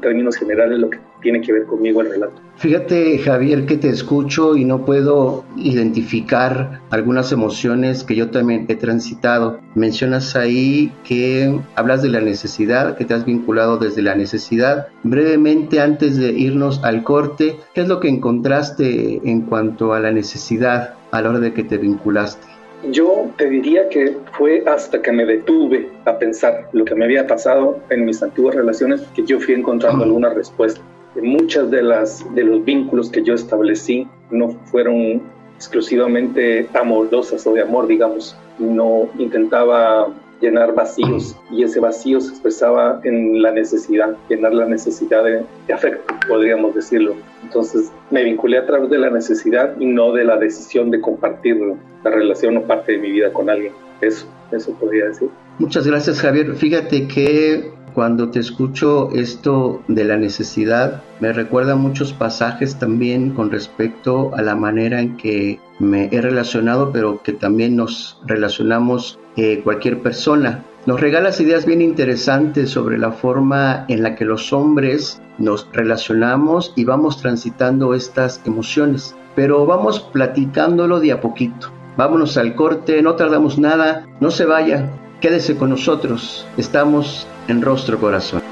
términos 0.00 0.36
generales 0.36 0.78
lo 0.80 0.90
que 0.90 0.98
tiene 1.22 1.40
que 1.40 1.52
ver 1.52 1.64
conmigo 1.64 2.00
el 2.00 2.10
relato. 2.10 2.34
Fíjate, 2.56 3.18
Javier, 3.18 3.66
que 3.66 3.76
te 3.76 3.88
escucho 3.88 4.56
y 4.56 4.64
no 4.64 4.84
puedo 4.84 5.44
identificar 5.56 6.80
algunas 6.90 7.32
emociones 7.32 8.04
que 8.04 8.14
yo 8.14 8.30
también 8.30 8.66
he 8.68 8.76
transitado. 8.76 9.58
Mencionas 9.74 10.36
ahí 10.36 10.92
que 11.04 11.58
hablas 11.74 12.02
de 12.02 12.10
la 12.10 12.20
necesidad, 12.20 12.96
que 12.96 13.04
te 13.04 13.14
has 13.14 13.24
vinculado 13.24 13.78
desde 13.78 14.02
la 14.02 14.14
necesidad. 14.14 14.88
Brevemente, 15.02 15.80
antes 15.80 16.18
de 16.18 16.32
irnos 16.32 16.84
al 16.84 17.02
corte, 17.02 17.56
¿qué 17.74 17.80
es 17.80 17.88
lo 17.88 18.00
que 18.00 18.08
encontraste 18.08 19.20
en 19.24 19.42
cuanto 19.42 19.94
a 19.94 20.00
la 20.00 20.12
necesidad 20.12 20.94
a 21.10 21.22
la 21.22 21.30
hora 21.30 21.40
de 21.40 21.52
que 21.52 21.64
te 21.64 21.78
vinculaste? 21.78 22.46
Yo 22.90 23.30
te 23.36 23.48
diría 23.48 23.88
que 23.88 24.16
fue 24.32 24.64
hasta 24.66 25.00
que 25.00 25.12
me 25.12 25.24
detuve 25.24 25.88
a 26.04 26.18
pensar 26.18 26.68
lo 26.72 26.84
que 26.84 26.96
me 26.96 27.04
había 27.04 27.26
pasado 27.28 27.78
en 27.90 28.04
mis 28.04 28.22
antiguas 28.22 28.56
relaciones 28.56 29.02
que 29.14 29.24
yo 29.24 29.38
fui 29.38 29.54
encontrando 29.54 30.02
alguna 30.02 30.30
respuesta. 30.30 30.80
Muchas 31.20 31.70
de 31.70 31.82
las 31.82 32.34
de 32.34 32.44
los 32.44 32.64
vínculos 32.64 33.10
que 33.10 33.22
yo 33.22 33.34
establecí 33.34 34.08
no 34.30 34.50
fueron 34.66 35.22
exclusivamente 35.56 36.68
amorosas 36.74 37.46
o 37.46 37.52
de 37.52 37.62
amor, 37.62 37.86
digamos. 37.86 38.36
No 38.58 39.08
intentaba 39.18 40.08
llenar 40.42 40.74
vacíos 40.74 41.36
y 41.50 41.62
ese 41.62 41.78
vacío 41.78 42.20
se 42.20 42.30
expresaba 42.30 43.00
en 43.04 43.40
la 43.40 43.52
necesidad, 43.52 44.16
llenar 44.28 44.52
la 44.52 44.66
necesidad 44.66 45.22
de, 45.24 45.44
afecto, 45.72 46.14
podríamos 46.28 46.74
decirlo. 46.74 47.14
Entonces 47.44 47.92
me 48.10 48.24
vinculé 48.24 48.58
a 48.58 48.66
través 48.66 48.90
de 48.90 48.98
la 48.98 49.08
necesidad 49.08 49.74
y 49.78 49.86
no 49.86 50.12
de 50.12 50.24
la 50.24 50.36
decisión 50.36 50.90
de 50.90 51.00
compartir 51.00 51.56
la 52.04 52.10
relación 52.10 52.56
o 52.56 52.62
parte 52.62 52.92
de 52.92 52.98
mi 52.98 53.12
vida 53.12 53.32
con 53.32 53.48
alguien. 53.48 53.72
Eso, 54.00 54.26
eso 54.50 54.72
podría 54.74 55.06
decir. 55.06 55.28
Muchas 55.60 55.86
gracias 55.86 56.20
Javier. 56.20 56.54
Fíjate 56.54 57.06
que 57.06 57.70
cuando 57.94 58.30
te 58.30 58.40
escucho 58.40 59.10
esto 59.12 59.82
de 59.88 60.04
la 60.04 60.16
necesidad, 60.16 61.02
me 61.20 61.32
recuerda 61.32 61.76
muchos 61.76 62.12
pasajes 62.12 62.78
también 62.78 63.30
con 63.30 63.50
respecto 63.50 64.34
a 64.34 64.42
la 64.42 64.54
manera 64.56 65.00
en 65.00 65.16
que 65.16 65.60
me 65.78 66.08
he 66.12 66.20
relacionado, 66.20 66.92
pero 66.92 67.22
que 67.22 67.32
también 67.32 67.76
nos 67.76 68.20
relacionamos 68.26 69.18
eh, 69.36 69.60
cualquier 69.62 70.00
persona. 70.00 70.64
Nos 70.84 71.00
regalas 71.00 71.40
ideas 71.40 71.64
bien 71.64 71.80
interesantes 71.80 72.70
sobre 72.70 72.98
la 72.98 73.12
forma 73.12 73.84
en 73.88 74.02
la 74.02 74.16
que 74.16 74.24
los 74.24 74.52
hombres 74.52 75.22
nos 75.38 75.68
relacionamos 75.72 76.72
y 76.76 76.84
vamos 76.84 77.20
transitando 77.20 77.94
estas 77.94 78.40
emociones. 78.44 79.14
Pero 79.36 79.64
vamos 79.64 80.00
platicándolo 80.00 80.98
de 80.98 81.12
a 81.12 81.20
poquito. 81.20 81.70
Vámonos 81.96 82.36
al 82.36 82.54
corte, 82.54 83.02
no 83.02 83.14
tardamos 83.14 83.58
nada, 83.58 84.06
no 84.20 84.30
se 84.30 84.46
vaya, 84.46 84.90
quédese 85.22 85.56
con 85.56 85.70
nosotros. 85.70 86.46
Estamos 86.58 87.26
en 87.48 87.62
Rostro 87.62 87.98
Corazón. 87.98 88.42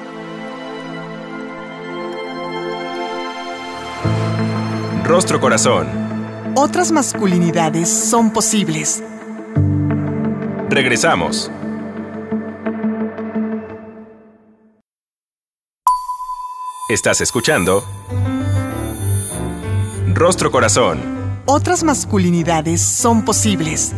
Rostro 5.05 5.41
Corazón. 5.41 5.89
Otras 6.55 6.93
masculinidades 6.93 7.89
son 7.89 8.33
posibles. 8.33 9.03
Regresamos. 10.69 11.51
Estás 16.89 17.21
escuchando 17.21 17.85
Rostro 20.15 20.53
Corazón. 20.53 21.01
Otras 21.47 21.83
masculinidades 21.83 22.81
son 22.81 23.25
posibles. 23.25 23.93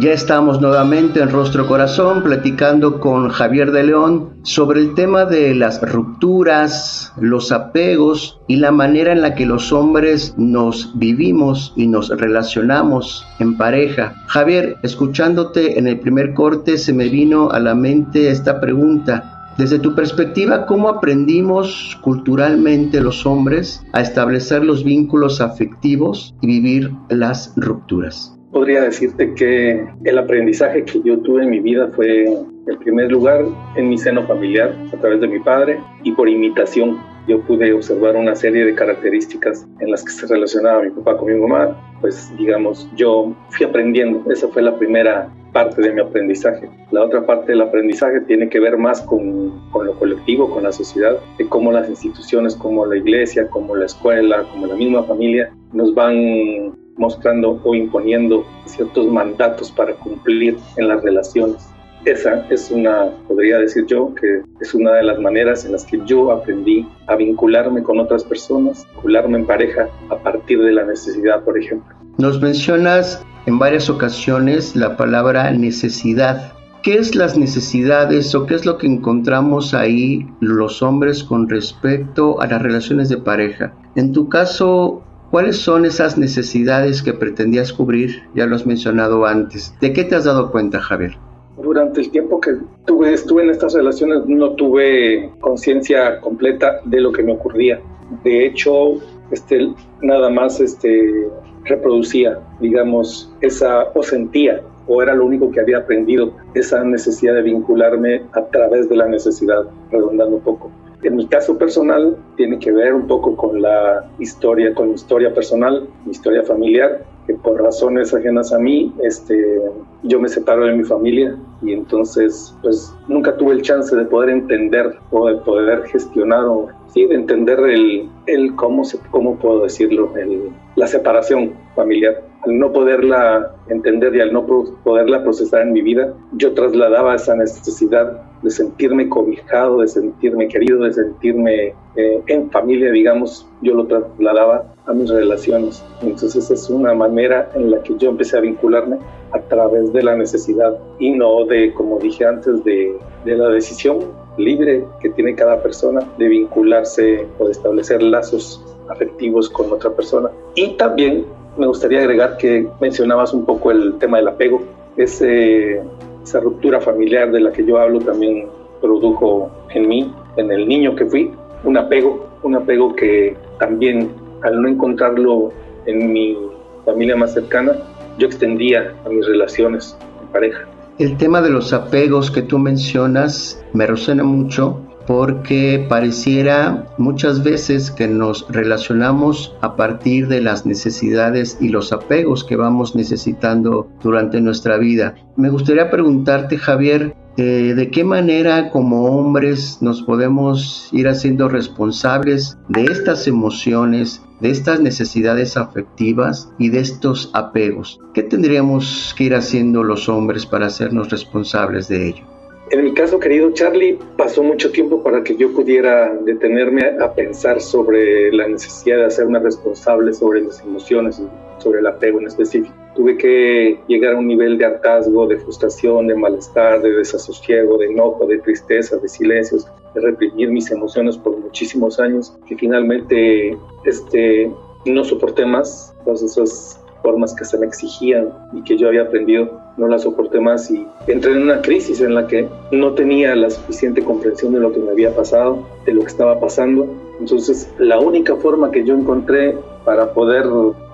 Ya 0.00 0.12
estamos 0.12 0.60
nuevamente 0.60 1.20
en 1.20 1.30
Rostro 1.30 1.66
Corazón 1.66 2.22
platicando 2.22 3.00
con 3.00 3.30
Javier 3.30 3.72
de 3.72 3.82
León 3.82 4.30
sobre 4.44 4.78
el 4.78 4.94
tema 4.94 5.24
de 5.24 5.56
las 5.56 5.82
rupturas, 5.82 7.12
los 7.20 7.50
apegos 7.50 8.38
y 8.46 8.58
la 8.58 8.70
manera 8.70 9.10
en 9.10 9.22
la 9.22 9.34
que 9.34 9.44
los 9.44 9.72
hombres 9.72 10.34
nos 10.36 10.96
vivimos 10.96 11.72
y 11.74 11.88
nos 11.88 12.10
relacionamos 12.10 13.26
en 13.40 13.56
pareja. 13.56 14.14
Javier, 14.28 14.76
escuchándote 14.84 15.80
en 15.80 15.88
el 15.88 15.98
primer 15.98 16.32
corte 16.32 16.78
se 16.78 16.92
me 16.92 17.08
vino 17.08 17.50
a 17.50 17.58
la 17.58 17.74
mente 17.74 18.30
esta 18.30 18.60
pregunta. 18.60 19.52
Desde 19.58 19.80
tu 19.80 19.96
perspectiva, 19.96 20.66
¿cómo 20.66 20.90
aprendimos 20.90 21.98
culturalmente 22.02 23.00
los 23.00 23.26
hombres 23.26 23.82
a 23.92 24.00
establecer 24.00 24.64
los 24.64 24.84
vínculos 24.84 25.40
afectivos 25.40 26.36
y 26.40 26.46
vivir 26.46 26.92
las 27.08 27.52
rupturas? 27.56 28.37
Podría 28.52 28.82
decirte 28.82 29.34
que 29.34 29.86
el 30.04 30.18
aprendizaje 30.18 30.84
que 30.84 31.02
yo 31.02 31.18
tuve 31.18 31.42
en 31.42 31.50
mi 31.50 31.60
vida 31.60 31.90
fue, 31.94 32.24
en 32.24 32.78
primer 32.78 33.12
lugar, 33.12 33.44
en 33.76 33.88
mi 33.88 33.98
seno 33.98 34.26
familiar, 34.26 34.74
a 34.92 34.96
través 34.96 35.20
de 35.20 35.28
mi 35.28 35.38
padre, 35.38 35.78
y 36.02 36.12
por 36.12 36.28
imitación. 36.28 36.98
Yo 37.26 37.42
pude 37.42 37.74
observar 37.74 38.16
una 38.16 38.34
serie 38.34 38.64
de 38.64 38.74
características 38.74 39.66
en 39.80 39.90
las 39.90 40.02
que 40.02 40.12
se 40.12 40.26
relacionaba 40.26 40.82
mi 40.82 40.90
papá 40.90 41.18
con 41.18 41.30
mi 41.30 41.38
mamá. 41.38 41.76
Pues, 42.00 42.32
digamos, 42.38 42.90
yo 42.96 43.36
fui 43.50 43.66
aprendiendo. 43.66 44.24
Esa 44.32 44.48
fue 44.48 44.62
la 44.62 44.74
primera 44.78 45.30
parte 45.52 45.82
de 45.82 45.92
mi 45.92 46.00
aprendizaje. 46.00 46.70
La 46.90 47.04
otra 47.04 47.26
parte 47.26 47.52
del 47.52 47.60
aprendizaje 47.60 48.22
tiene 48.22 48.48
que 48.48 48.60
ver 48.60 48.78
más 48.78 49.02
con, 49.02 49.70
con, 49.70 49.86
lo 49.86 49.98
colectivo, 49.98 50.48
con 50.48 50.62
la 50.62 50.72
sociedad, 50.72 51.18
de 51.36 51.46
cómo 51.46 51.70
las 51.70 51.88
instituciones 51.90 52.56
como 52.56 52.86
la 52.86 52.96
iglesia, 52.96 53.46
como 53.48 53.76
la 53.76 53.84
escuela, 53.84 54.44
como 54.50 54.66
la 54.66 54.74
misma 54.74 55.02
familia 55.02 55.52
nos 55.72 55.94
van 55.94 56.74
mostrando 56.98 57.60
o 57.64 57.74
imponiendo 57.74 58.44
ciertos 58.66 59.06
mandatos 59.06 59.70
para 59.70 59.94
cumplir 59.94 60.58
en 60.76 60.88
las 60.88 61.02
relaciones. 61.02 61.68
Esa 62.04 62.46
es 62.48 62.70
una, 62.70 63.06
podría 63.26 63.58
decir 63.58 63.84
yo, 63.86 64.14
que 64.14 64.42
es 64.60 64.74
una 64.74 64.92
de 64.94 65.02
las 65.02 65.18
maneras 65.18 65.64
en 65.64 65.72
las 65.72 65.84
que 65.84 66.00
yo 66.06 66.30
aprendí 66.30 66.86
a 67.06 67.16
vincularme 67.16 67.82
con 67.82 67.98
otras 67.98 68.24
personas, 68.24 68.86
vincularme 68.94 69.38
en 69.38 69.46
pareja 69.46 69.88
a 70.10 70.16
partir 70.16 70.62
de 70.62 70.72
la 70.72 70.84
necesidad, 70.84 71.42
por 71.42 71.58
ejemplo. 71.58 71.94
Nos 72.18 72.40
mencionas 72.40 73.24
en 73.46 73.58
varias 73.58 73.90
ocasiones 73.90 74.76
la 74.76 74.96
palabra 74.96 75.50
necesidad. 75.50 76.52
¿Qué 76.82 76.94
es 76.94 77.16
las 77.16 77.36
necesidades 77.36 78.34
o 78.34 78.46
qué 78.46 78.54
es 78.54 78.64
lo 78.64 78.78
que 78.78 78.86
encontramos 78.86 79.74
ahí 79.74 80.26
los 80.40 80.80
hombres 80.82 81.24
con 81.24 81.48
respecto 81.48 82.40
a 82.40 82.46
las 82.46 82.62
relaciones 82.62 83.08
de 83.08 83.18
pareja? 83.18 83.72
En 83.96 84.12
tu 84.12 84.28
caso, 84.28 85.02
¿Cuáles 85.30 85.58
son 85.58 85.84
esas 85.84 86.16
necesidades 86.16 87.02
que 87.02 87.12
pretendías 87.12 87.72
cubrir? 87.72 88.22
Ya 88.34 88.46
lo 88.46 88.56
has 88.56 88.66
mencionado 88.66 89.26
antes. 89.26 89.74
¿De 89.78 89.92
qué 89.92 90.04
te 90.04 90.14
has 90.14 90.24
dado 90.24 90.50
cuenta, 90.50 90.80
Javier? 90.80 91.18
Durante 91.62 92.00
el 92.00 92.10
tiempo 92.10 92.40
que 92.40 92.56
tuve, 92.86 93.12
estuve 93.12 93.42
en 93.42 93.50
estas 93.50 93.74
relaciones 93.74 94.24
no 94.26 94.52
tuve 94.52 95.30
conciencia 95.40 96.18
completa 96.20 96.80
de 96.84 97.00
lo 97.00 97.12
que 97.12 97.22
me 97.22 97.32
ocurría. 97.32 97.78
De 98.24 98.46
hecho, 98.46 98.94
este, 99.30 99.68
nada 100.00 100.30
más 100.30 100.60
este, 100.60 101.28
reproducía, 101.64 102.38
digamos, 102.60 103.30
esa 103.42 103.88
o 103.94 104.02
sentía 104.02 104.62
o 104.86 105.02
era 105.02 105.14
lo 105.14 105.26
único 105.26 105.50
que 105.50 105.60
había 105.60 105.78
aprendido, 105.78 106.32
esa 106.54 106.82
necesidad 106.82 107.34
de 107.34 107.42
vincularme 107.42 108.22
a 108.32 108.46
través 108.46 108.88
de 108.88 108.96
la 108.96 109.06
necesidad, 109.06 109.64
redondando 109.90 110.36
un 110.36 110.42
poco. 110.42 110.70
En 111.02 111.16
mi 111.16 111.26
caso 111.26 111.56
personal 111.56 112.16
tiene 112.36 112.58
que 112.58 112.72
ver 112.72 112.92
un 112.92 113.06
poco 113.06 113.36
con 113.36 113.62
la 113.62 114.04
historia, 114.18 114.74
con 114.74 114.88
mi 114.88 114.94
historia 114.94 115.32
personal, 115.32 115.88
mi 116.04 116.10
historia 116.10 116.42
familiar, 116.42 117.04
que 117.28 117.34
por 117.34 117.60
razones 117.62 118.12
ajenas 118.12 118.52
a 118.52 118.58
mí, 118.58 118.92
este, 119.02 119.60
yo 120.02 120.18
me 120.18 120.28
separo 120.28 120.64
de 120.64 120.72
mi 120.72 120.82
familia 120.82 121.36
y 121.62 121.72
entonces 121.72 122.56
pues 122.62 122.92
nunca 123.06 123.36
tuve 123.36 123.52
el 123.52 123.62
chance 123.62 123.94
de 123.94 124.04
poder 124.06 124.30
entender 124.30 124.96
o 125.10 125.28
de 125.28 125.36
poder 125.36 125.84
gestionar 125.84 126.44
o 126.46 126.68
sí, 126.88 127.06
de 127.06 127.14
entender 127.14 127.60
el, 127.60 128.08
el 128.26 128.56
cómo, 128.56 128.84
se, 128.84 128.98
cómo 129.10 129.36
puedo 129.38 129.62
decirlo, 129.64 130.16
el, 130.16 130.50
la 130.76 130.86
separación 130.86 131.52
familiar. 131.76 132.27
Al 132.44 132.58
no 132.58 132.72
poderla 132.72 133.54
entender 133.68 134.14
y 134.14 134.20
al 134.20 134.32
no 134.32 134.46
poderla 134.84 135.22
procesar 135.22 135.62
en 135.62 135.72
mi 135.72 135.82
vida, 135.82 136.14
yo 136.32 136.54
trasladaba 136.54 137.14
esa 137.14 137.34
necesidad 137.34 138.22
de 138.42 138.50
sentirme 138.50 139.08
cobijado, 139.08 139.80
de 139.80 139.88
sentirme 139.88 140.48
querido, 140.48 140.84
de 140.84 140.92
sentirme 140.92 141.74
eh, 141.96 142.22
en 142.26 142.50
familia, 142.50 142.92
digamos, 142.92 143.48
yo 143.62 143.74
lo 143.74 143.86
trasladaba 143.86 144.64
a 144.86 144.92
mis 144.92 145.10
relaciones. 145.10 145.84
Entonces 146.02 146.50
es 146.50 146.70
una 146.70 146.94
manera 146.94 147.50
en 147.54 147.70
la 147.70 147.82
que 147.82 147.96
yo 147.96 148.10
empecé 148.10 148.38
a 148.38 148.40
vincularme 148.40 148.98
a 149.32 149.40
través 149.40 149.92
de 149.92 150.02
la 150.02 150.16
necesidad 150.16 150.78
y 150.98 151.10
no 151.10 151.44
de, 151.44 151.74
como 151.74 151.98
dije 151.98 152.24
antes, 152.24 152.62
de, 152.64 152.96
de 153.24 153.36
la 153.36 153.48
decisión 153.48 153.98
libre 154.36 154.84
que 155.00 155.10
tiene 155.10 155.34
cada 155.34 155.60
persona 155.60 156.00
de 156.16 156.28
vincularse 156.28 157.26
o 157.38 157.46
de 157.46 157.52
establecer 157.52 158.02
lazos 158.02 158.64
afectivos 158.88 159.50
con 159.50 159.72
otra 159.72 159.90
persona. 159.90 160.30
Y 160.54 160.76
también 160.76 161.26
me 161.58 161.66
gustaría 161.66 162.00
agregar 162.00 162.36
que 162.36 162.68
mencionabas 162.80 163.34
un 163.34 163.44
poco 163.44 163.70
el 163.70 163.98
tema 163.98 164.18
del 164.18 164.28
apego. 164.28 164.62
Esa 164.96 166.40
ruptura 166.40 166.80
familiar 166.80 167.30
de 167.30 167.40
la 167.40 167.52
que 167.52 167.64
yo 167.64 167.78
hablo 167.78 168.00
también 168.00 168.46
produjo 168.80 169.50
en 169.70 169.88
mí, 169.88 170.12
en 170.36 170.50
el 170.52 170.68
niño 170.68 170.94
que 170.94 171.06
fui, 171.06 171.32
un 171.64 171.76
apego, 171.76 172.28
un 172.42 172.54
apego 172.54 172.94
que 172.94 173.36
también 173.58 174.10
al 174.42 174.62
no 174.62 174.68
encontrarlo 174.68 175.52
en 175.86 176.12
mi 176.12 176.36
familia 176.84 177.16
más 177.16 177.34
cercana, 177.34 177.72
yo 178.18 178.26
extendía 178.26 178.94
a 179.04 179.08
mis 179.08 179.26
relaciones 179.26 179.96
en 180.20 180.28
pareja. 180.28 180.64
El 180.98 181.16
tema 181.16 181.40
de 181.40 181.50
los 181.50 181.72
apegos 181.72 182.30
que 182.30 182.42
tú 182.42 182.58
mencionas 182.58 183.64
me 183.72 183.86
resuena 183.86 184.24
mucho 184.24 184.80
porque 185.08 185.86
pareciera 185.88 186.86
muchas 186.98 187.42
veces 187.42 187.90
que 187.90 188.06
nos 188.06 188.46
relacionamos 188.50 189.56
a 189.62 189.74
partir 189.74 190.28
de 190.28 190.42
las 190.42 190.66
necesidades 190.66 191.56
y 191.62 191.70
los 191.70 191.94
apegos 191.94 192.44
que 192.44 192.56
vamos 192.56 192.94
necesitando 192.94 193.88
durante 194.02 194.42
nuestra 194.42 194.76
vida. 194.76 195.14
Me 195.34 195.48
gustaría 195.48 195.90
preguntarte, 195.90 196.58
Javier, 196.58 197.16
eh, 197.38 197.72
de 197.74 197.90
qué 197.90 198.04
manera 198.04 198.68
como 198.68 199.06
hombres 199.06 199.78
nos 199.80 200.02
podemos 200.02 200.90
ir 200.92 201.08
haciendo 201.08 201.48
responsables 201.48 202.58
de 202.68 202.84
estas 202.84 203.26
emociones, 203.26 204.20
de 204.42 204.50
estas 204.50 204.78
necesidades 204.80 205.56
afectivas 205.56 206.50
y 206.58 206.68
de 206.68 206.80
estos 206.80 207.30
apegos. 207.32 207.98
¿Qué 208.12 208.24
tendríamos 208.24 209.14
que 209.16 209.24
ir 209.24 209.34
haciendo 209.34 209.82
los 209.84 210.10
hombres 210.10 210.44
para 210.44 210.66
hacernos 210.66 211.08
responsables 211.08 211.88
de 211.88 212.08
ello? 212.08 212.37
En 212.70 212.84
mi 212.84 212.92
caso, 212.92 213.18
querido 213.18 213.50
Charlie, 213.52 213.98
pasó 214.16 214.42
mucho 214.42 214.70
tiempo 214.70 215.02
para 215.02 215.22
que 215.24 215.34
yo 215.36 215.52
pudiera 215.52 216.14
detenerme 216.24 216.82
a 217.00 217.12
pensar 217.14 217.60
sobre 217.62 218.30
la 218.32 218.46
necesidad 218.46 218.98
de 218.98 219.06
hacerme 219.06 219.38
responsable 219.38 220.12
sobre 220.12 220.42
mis 220.42 220.60
emociones 220.60 221.22
sobre 221.58 221.80
el 221.80 221.86
apego 221.86 222.20
en 222.20 222.26
específico. 222.26 222.74
Tuve 222.94 223.16
que 223.16 223.80
llegar 223.86 224.14
a 224.14 224.18
un 224.18 224.26
nivel 224.26 224.58
de 224.58 224.66
hartazgo, 224.66 225.26
de 225.26 225.38
frustración, 225.38 226.08
de 226.08 226.14
malestar, 226.14 226.82
de 226.82 226.92
desasosiego, 226.92 227.78
de 227.78 227.86
enojo, 227.86 228.26
de 228.26 228.38
tristeza, 228.38 228.96
de 228.96 229.08
silencios, 229.08 229.66
de 229.94 230.00
reprimir 230.00 230.50
mis 230.50 230.70
emociones 230.70 231.16
por 231.16 231.36
muchísimos 231.38 231.98
años, 232.00 232.36
que 232.46 232.56
finalmente 232.56 233.56
este, 233.84 234.50
no 234.84 235.04
soporté 235.04 235.46
más 235.46 235.94
todas 236.04 236.22
esas 236.22 236.80
formas 237.08 237.34
que 237.34 237.46
se 237.46 237.56
me 237.56 237.64
exigían 237.64 238.28
y 238.52 238.60
que 238.60 238.76
yo 238.76 238.88
había 238.88 239.04
aprendido, 239.04 239.62
no 239.78 239.88
las 239.88 240.02
soporté 240.02 240.40
más 240.40 240.70
y 240.70 240.86
entré 241.06 241.32
en 241.32 241.40
una 241.40 241.62
crisis 241.62 242.02
en 242.02 242.14
la 242.14 242.26
que 242.26 242.46
no 242.70 242.92
tenía 242.92 243.34
la 243.34 243.48
suficiente 243.48 244.02
comprensión 244.02 244.52
de 244.52 244.60
lo 244.60 244.74
que 244.74 244.78
me 244.78 244.90
había 244.90 245.16
pasado, 245.16 245.66
de 245.86 245.94
lo 245.94 246.02
que 246.02 246.08
estaba 246.08 246.38
pasando. 246.38 246.86
Entonces, 247.18 247.72
la 247.78 247.98
única 247.98 248.36
forma 248.36 248.70
que 248.70 248.84
yo 248.84 248.94
encontré 248.94 249.56
para 249.84 250.12
poder 250.12 250.44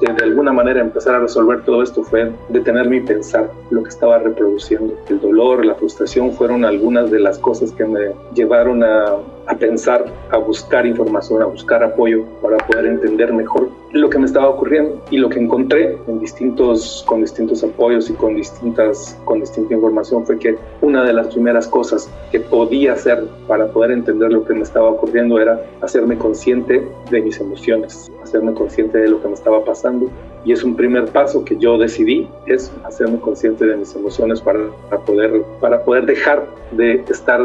de, 0.01 0.25
alguna 0.25 0.53
manera 0.53 0.81
empezar 0.81 1.15
a 1.15 1.21
resolver 1.21 1.65
todo 1.65 1.83
esto 1.83 2.03
fue 2.03 2.33
detenerme 2.49 2.97
y 2.97 3.01
pensar 3.01 3.51
lo 3.71 3.83
que 3.83 3.89
estaba 3.89 4.19
reproduciendo. 4.19 4.95
El 5.09 5.21
dolor, 5.21 5.65
la 5.65 5.75
frustración 5.75 6.33
fueron 6.33 6.65
algunas 6.65 7.11
de 7.11 7.21
las 7.21 7.39
cosas 7.39 7.73
que 7.73 7.85
me 7.85 8.13
llevaron 8.35 8.83
a, 8.83 9.17
a 9.47 9.57
pensar, 9.57 10.05
a 10.31 10.39
buscar 10.39 10.87
información, 10.87 11.43
a 11.43 11.47
buscar 11.47 11.83
apoyo 11.83 12.25
para 12.43 12.57
poder 12.59 12.87
entender 12.87 13.33
mejor 13.33 13.69
lo 13.93 14.11
que 14.11 14.19
me 14.19 14.27
estaba 14.27 14.49
ocurriendo 14.49 15.01
y 15.11 15.19
lo 15.19 15.29
que 15.29 15.39
encontré 15.39 15.97
en 16.09 16.19
distintos, 16.19 17.05
con 17.07 17.21
distintos 17.21 17.63
apoyos 17.63 18.11
y 18.11 18.15
con, 18.15 18.35
distintas, 18.35 19.17
con 19.25 19.41
distinta 19.41 19.75
información 19.75 20.27
fue 20.27 20.39
que 20.39 20.57
una 20.81 21.05
de 21.05 21.13
las 21.13 21.29
primeras 21.29 21.69
cosas 21.69 22.11
que 22.33 22.41
podía 22.41 22.95
hacer 22.95 23.25
para 23.47 23.69
poder 23.69 23.93
entender 23.93 24.33
lo 24.33 24.45
que 24.45 24.55
me 24.55 24.63
estaba 24.63 24.91
ocurriendo 24.91 25.39
era 25.39 25.61
hacerme 25.81 26.19
consciente 26.19 26.87
de 27.11 27.23
mis 27.23 27.39
emociones, 27.39 28.11
hacerme 28.23 28.53
consciente 28.53 28.84
de 28.93 29.09
lo 29.09 29.21
que 29.21 29.29
me 29.29 29.35
estaba 29.35 29.65
pasando 29.65 30.11
y 30.45 30.53
es 30.53 30.63
un 30.63 30.77
primer 30.77 31.07
paso 31.07 31.45
que 31.45 31.57
yo 31.57 31.79
decidí 31.79 32.29
es 32.47 32.73
hacerme 32.85 33.19
consciente 33.19 33.65
de 33.65 33.77
mis 33.77 33.95
emociones 33.95 34.41
para, 34.41 34.61
para 34.91 35.03
poder 35.03 35.43
para 35.61 35.85
poder 35.85 36.07
dejar 36.07 36.47
de 36.73 37.05
estar 37.09 37.41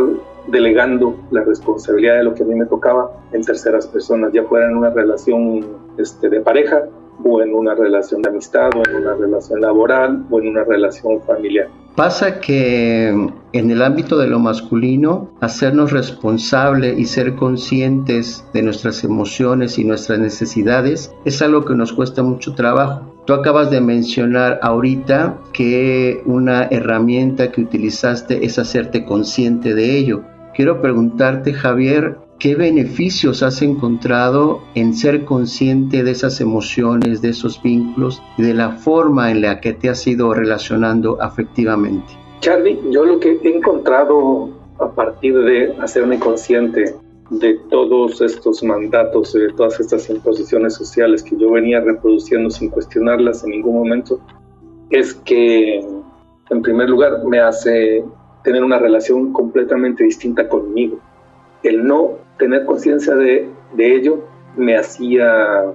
delegando 0.48 1.16
la 1.32 1.44
responsabilidad 1.44 2.18
de 2.18 2.24
lo 2.24 2.34
que 2.34 2.44
a 2.44 2.46
mí 2.46 2.56
me 2.56 2.66
tocaba 2.66 3.12
en 3.32 3.44
terceras 3.44 3.88
personas, 3.88 4.34
ya 4.34 4.44
fuera 4.44 4.68
en 4.68 4.78
una 4.78 4.90
relación 4.90 5.66
este, 5.98 6.30
de 6.30 6.42
pareja 6.42 6.86
o 7.24 7.42
en 7.42 7.54
una 7.54 7.76
relación 7.76 8.22
de 8.22 8.30
amistad 8.30 8.70
o 8.76 8.84
en 8.88 8.96
una 8.96 9.16
relación 9.16 9.62
laboral 9.62 10.26
o 10.30 10.40
en 10.40 10.50
una 10.50 10.64
relación 10.64 11.22
familiar. 11.22 11.68
Pasa 11.96 12.40
que 12.40 13.10
en 13.10 13.72
el 13.72 13.82
ámbito 13.82 14.18
de 14.18 14.28
lo 14.28 14.40
masculino, 14.40 15.32
hacernos 15.42 15.92
responsable 15.92 16.94
y 16.98 17.06
ser 17.06 17.36
conscientes 17.36 18.46
de 18.54 18.62
nuestras 18.62 19.04
emociones 19.04 19.78
y 19.78 19.84
nuestras 19.84 20.20
necesidades 20.20 21.14
es 21.26 21.42
algo 21.42 21.66
que 21.66 21.76
nos 21.76 21.92
cuesta 21.92 22.24
mucho 22.24 22.56
trabajo. 22.56 23.02
Tú 23.26 23.34
acabas 23.34 23.70
de 23.70 23.82
mencionar 23.82 24.60
ahorita 24.62 25.38
que 25.52 26.22
una 26.26 26.64
herramienta 26.72 27.52
que 27.52 27.62
utilizaste 27.62 28.46
es 28.46 28.58
hacerte 28.58 29.04
consciente 29.04 29.76
de 29.76 29.98
ello. 29.98 30.24
Quiero 30.56 30.82
preguntarte, 30.82 31.54
Javier, 31.54 32.18
¿qué 32.40 32.56
beneficios 32.56 33.44
has 33.44 33.62
encontrado 33.62 34.62
en 34.74 34.94
ser 34.94 35.26
consciente 35.26 36.04
de 36.04 36.12
esas 36.12 36.40
emociones, 36.40 37.22
de 37.22 37.30
esos 37.30 37.62
vínculos 37.62 38.22
y 38.38 38.44
de 38.44 38.54
la 38.54 38.72
forma 38.72 39.30
en 39.30 39.42
la 39.42 39.60
que 39.60 39.74
te 39.74 39.90
has 39.90 40.08
ido 40.08 40.34
relacionando 40.34 41.22
afectivamente? 41.22 42.14
Charlie, 42.40 42.80
yo 42.90 43.04
lo 43.04 43.20
que 43.20 43.38
he 43.44 43.56
encontrado 43.56 44.50
a 44.80 44.90
partir 44.90 45.38
de 45.38 45.76
hacerme 45.82 46.18
consciente 46.18 46.96
de 47.30 47.60
todos 47.70 48.22
estos 48.22 48.64
mandatos, 48.64 49.34
de 49.34 49.52
todas 49.54 49.80
estas 49.80 50.10
imposiciones 50.10 50.74
sociales 50.74 51.22
que 51.22 51.36
yo 51.38 51.52
venía 51.52 51.82
reproduciendo 51.82 52.50
sin 52.50 52.70
cuestionarlas 52.70 53.44
en 53.44 53.52
ningún 53.52 53.76
momento, 53.76 54.20
es 54.90 55.14
que 55.14 55.80
en 56.50 56.62
primer 56.62 56.90
lugar 56.90 57.24
me 57.26 57.40
hace 57.40 58.04
tener 58.44 58.64
una 58.64 58.80
relación 58.80 59.34
completamente 59.34 60.06
distinta 60.06 60.48
conmigo. 60.48 60.98
El 61.62 61.86
no 61.86 62.29
tener 62.40 62.66
conciencia 62.66 63.16
de, 63.16 63.50
ello 63.78 64.24
me 64.58 64.76
hacía 64.76 65.66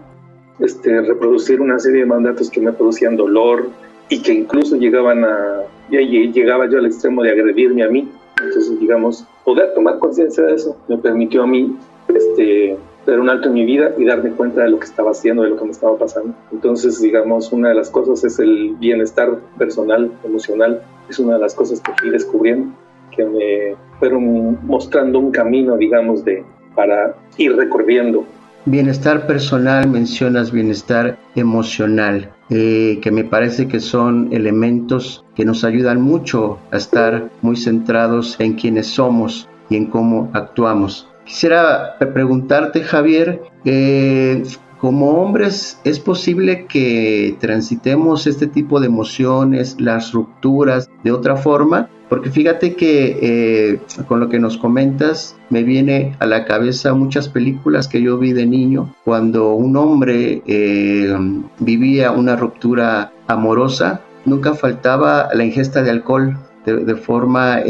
este, 0.58 1.00
reproducir 1.02 1.60
una 1.60 1.78
serie 1.78 2.00
de 2.00 2.06
mandatos 2.06 2.50
que 2.50 2.60
me 2.60 2.72
producían 2.72 3.16
dolor 3.16 3.68
y 4.08 4.20
que 4.20 4.32
incluso 4.32 4.76
llegaban 4.76 5.24
a, 5.24 5.62
ya 5.90 6.00
llegaba 6.00 6.68
yo 6.68 6.78
al 6.78 6.86
extremo 6.86 7.22
de 7.22 7.30
agredirme 7.30 7.84
a 7.84 7.88
mí. 7.88 8.10
Entonces, 8.42 8.80
digamos, 8.80 9.24
poder 9.44 9.72
tomar 9.74 9.98
conciencia 9.98 10.42
de 10.42 10.54
eso 10.54 10.76
me 10.88 10.98
permitió 10.98 11.44
a 11.44 11.46
mí 11.46 11.76
este, 12.08 12.76
dar 13.06 13.20
un 13.20 13.28
alto 13.28 13.48
en 13.48 13.54
mi 13.54 13.64
vida 13.64 13.92
y 13.96 14.04
darme 14.04 14.30
cuenta 14.30 14.62
de 14.62 14.70
lo 14.70 14.78
que 14.78 14.86
estaba 14.86 15.12
haciendo, 15.12 15.42
de 15.42 15.50
lo 15.50 15.56
que 15.56 15.64
me 15.64 15.70
estaba 15.70 15.96
pasando. 15.96 16.34
Entonces, 16.52 17.00
digamos, 17.00 17.52
una 17.52 17.68
de 17.68 17.74
las 17.74 17.90
cosas 17.90 18.24
es 18.24 18.38
el 18.38 18.74
bienestar 18.78 19.38
personal, 19.58 20.10
emocional, 20.24 20.82
es 21.08 21.18
una 21.18 21.34
de 21.34 21.40
las 21.40 21.54
cosas 21.54 21.80
que 21.80 21.92
fui 21.98 22.10
descubriendo, 22.10 22.74
que 23.10 23.24
me 23.24 23.76
fueron 23.98 24.58
mostrando 24.66 25.18
un 25.18 25.30
camino, 25.30 25.76
digamos, 25.76 26.24
de, 26.24 26.44
para 26.74 27.14
ir 27.36 27.54
recorriendo. 27.56 28.24
Bienestar 28.66 29.26
personal, 29.26 29.88
mencionas 29.88 30.50
bienestar 30.50 31.18
emocional, 31.34 32.32
eh, 32.48 32.98
que 33.02 33.10
me 33.10 33.24
parece 33.24 33.68
que 33.68 33.78
son 33.78 34.30
elementos 34.32 35.24
que 35.34 35.44
nos 35.44 35.64
ayudan 35.64 36.00
mucho 36.00 36.58
a 36.70 36.78
estar 36.78 37.30
muy 37.42 37.56
centrados 37.56 38.40
en 38.40 38.54
quienes 38.54 38.86
somos 38.86 39.48
y 39.68 39.76
en 39.76 39.86
cómo 39.86 40.30
actuamos. 40.32 41.08
Quisiera 41.26 41.96
preguntarte, 41.98 42.82
Javier, 42.82 43.42
eh, 43.64 44.42
como 44.84 45.22
hombres, 45.22 45.80
¿es 45.84 45.98
posible 45.98 46.66
que 46.66 47.38
transitemos 47.40 48.26
este 48.26 48.46
tipo 48.46 48.80
de 48.80 48.88
emociones, 48.88 49.80
las 49.80 50.12
rupturas, 50.12 50.90
de 51.02 51.10
otra 51.10 51.36
forma? 51.36 51.88
Porque 52.10 52.28
fíjate 52.28 52.74
que 52.74 53.18
eh, 53.22 53.80
con 54.06 54.20
lo 54.20 54.28
que 54.28 54.38
nos 54.38 54.58
comentas 54.58 55.38
me 55.48 55.62
viene 55.62 56.14
a 56.18 56.26
la 56.26 56.44
cabeza 56.44 56.92
muchas 56.92 57.30
películas 57.30 57.88
que 57.88 58.02
yo 58.02 58.18
vi 58.18 58.34
de 58.34 58.44
niño 58.44 58.94
cuando 59.06 59.54
un 59.54 59.74
hombre 59.78 60.42
eh, 60.46 61.16
vivía 61.60 62.10
una 62.10 62.36
ruptura 62.36 63.10
amorosa, 63.26 64.02
nunca 64.26 64.52
faltaba 64.52 65.30
la 65.32 65.46
ingesta 65.46 65.82
de 65.82 65.92
alcohol 65.92 66.36
de, 66.66 66.94
forma 66.94 67.60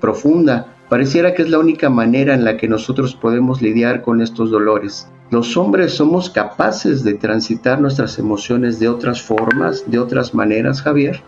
profunda 0.00 0.74
Pareciera 0.90 1.34
que 1.34 1.42
es 1.42 1.48
la 1.48 1.60
única 1.60 1.88
manera 1.88 2.34
en 2.34 2.44
la 2.44 2.56
que 2.56 2.66
nosotros 2.66 3.14
podemos 3.14 3.62
lidiar 3.62 4.02
con 4.02 4.20
estos 4.20 4.50
dolores. 4.50 5.08
¿Los 5.30 5.56
hombres 5.56 5.92
somos 5.92 6.28
capaces 6.30 7.04
de 7.04 7.14
transitar 7.14 7.80
nuestras 7.80 8.18
emociones 8.18 8.80
de 8.80 8.88
otras 8.88 9.22
formas, 9.22 9.88
de 9.88 10.00
otras 10.00 10.34
maneras, 10.34 10.82
Javier? 10.82 11.20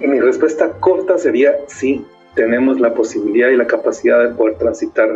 Mi 0.00 0.18
respuesta 0.18 0.68
corta 0.80 1.16
sería 1.16 1.52
sí, 1.68 2.04
tenemos 2.34 2.80
la 2.80 2.92
posibilidad 2.92 3.50
y 3.50 3.56
la 3.56 3.68
capacidad 3.68 4.20
de 4.20 4.34
poder 4.34 4.58
transitar 4.58 5.08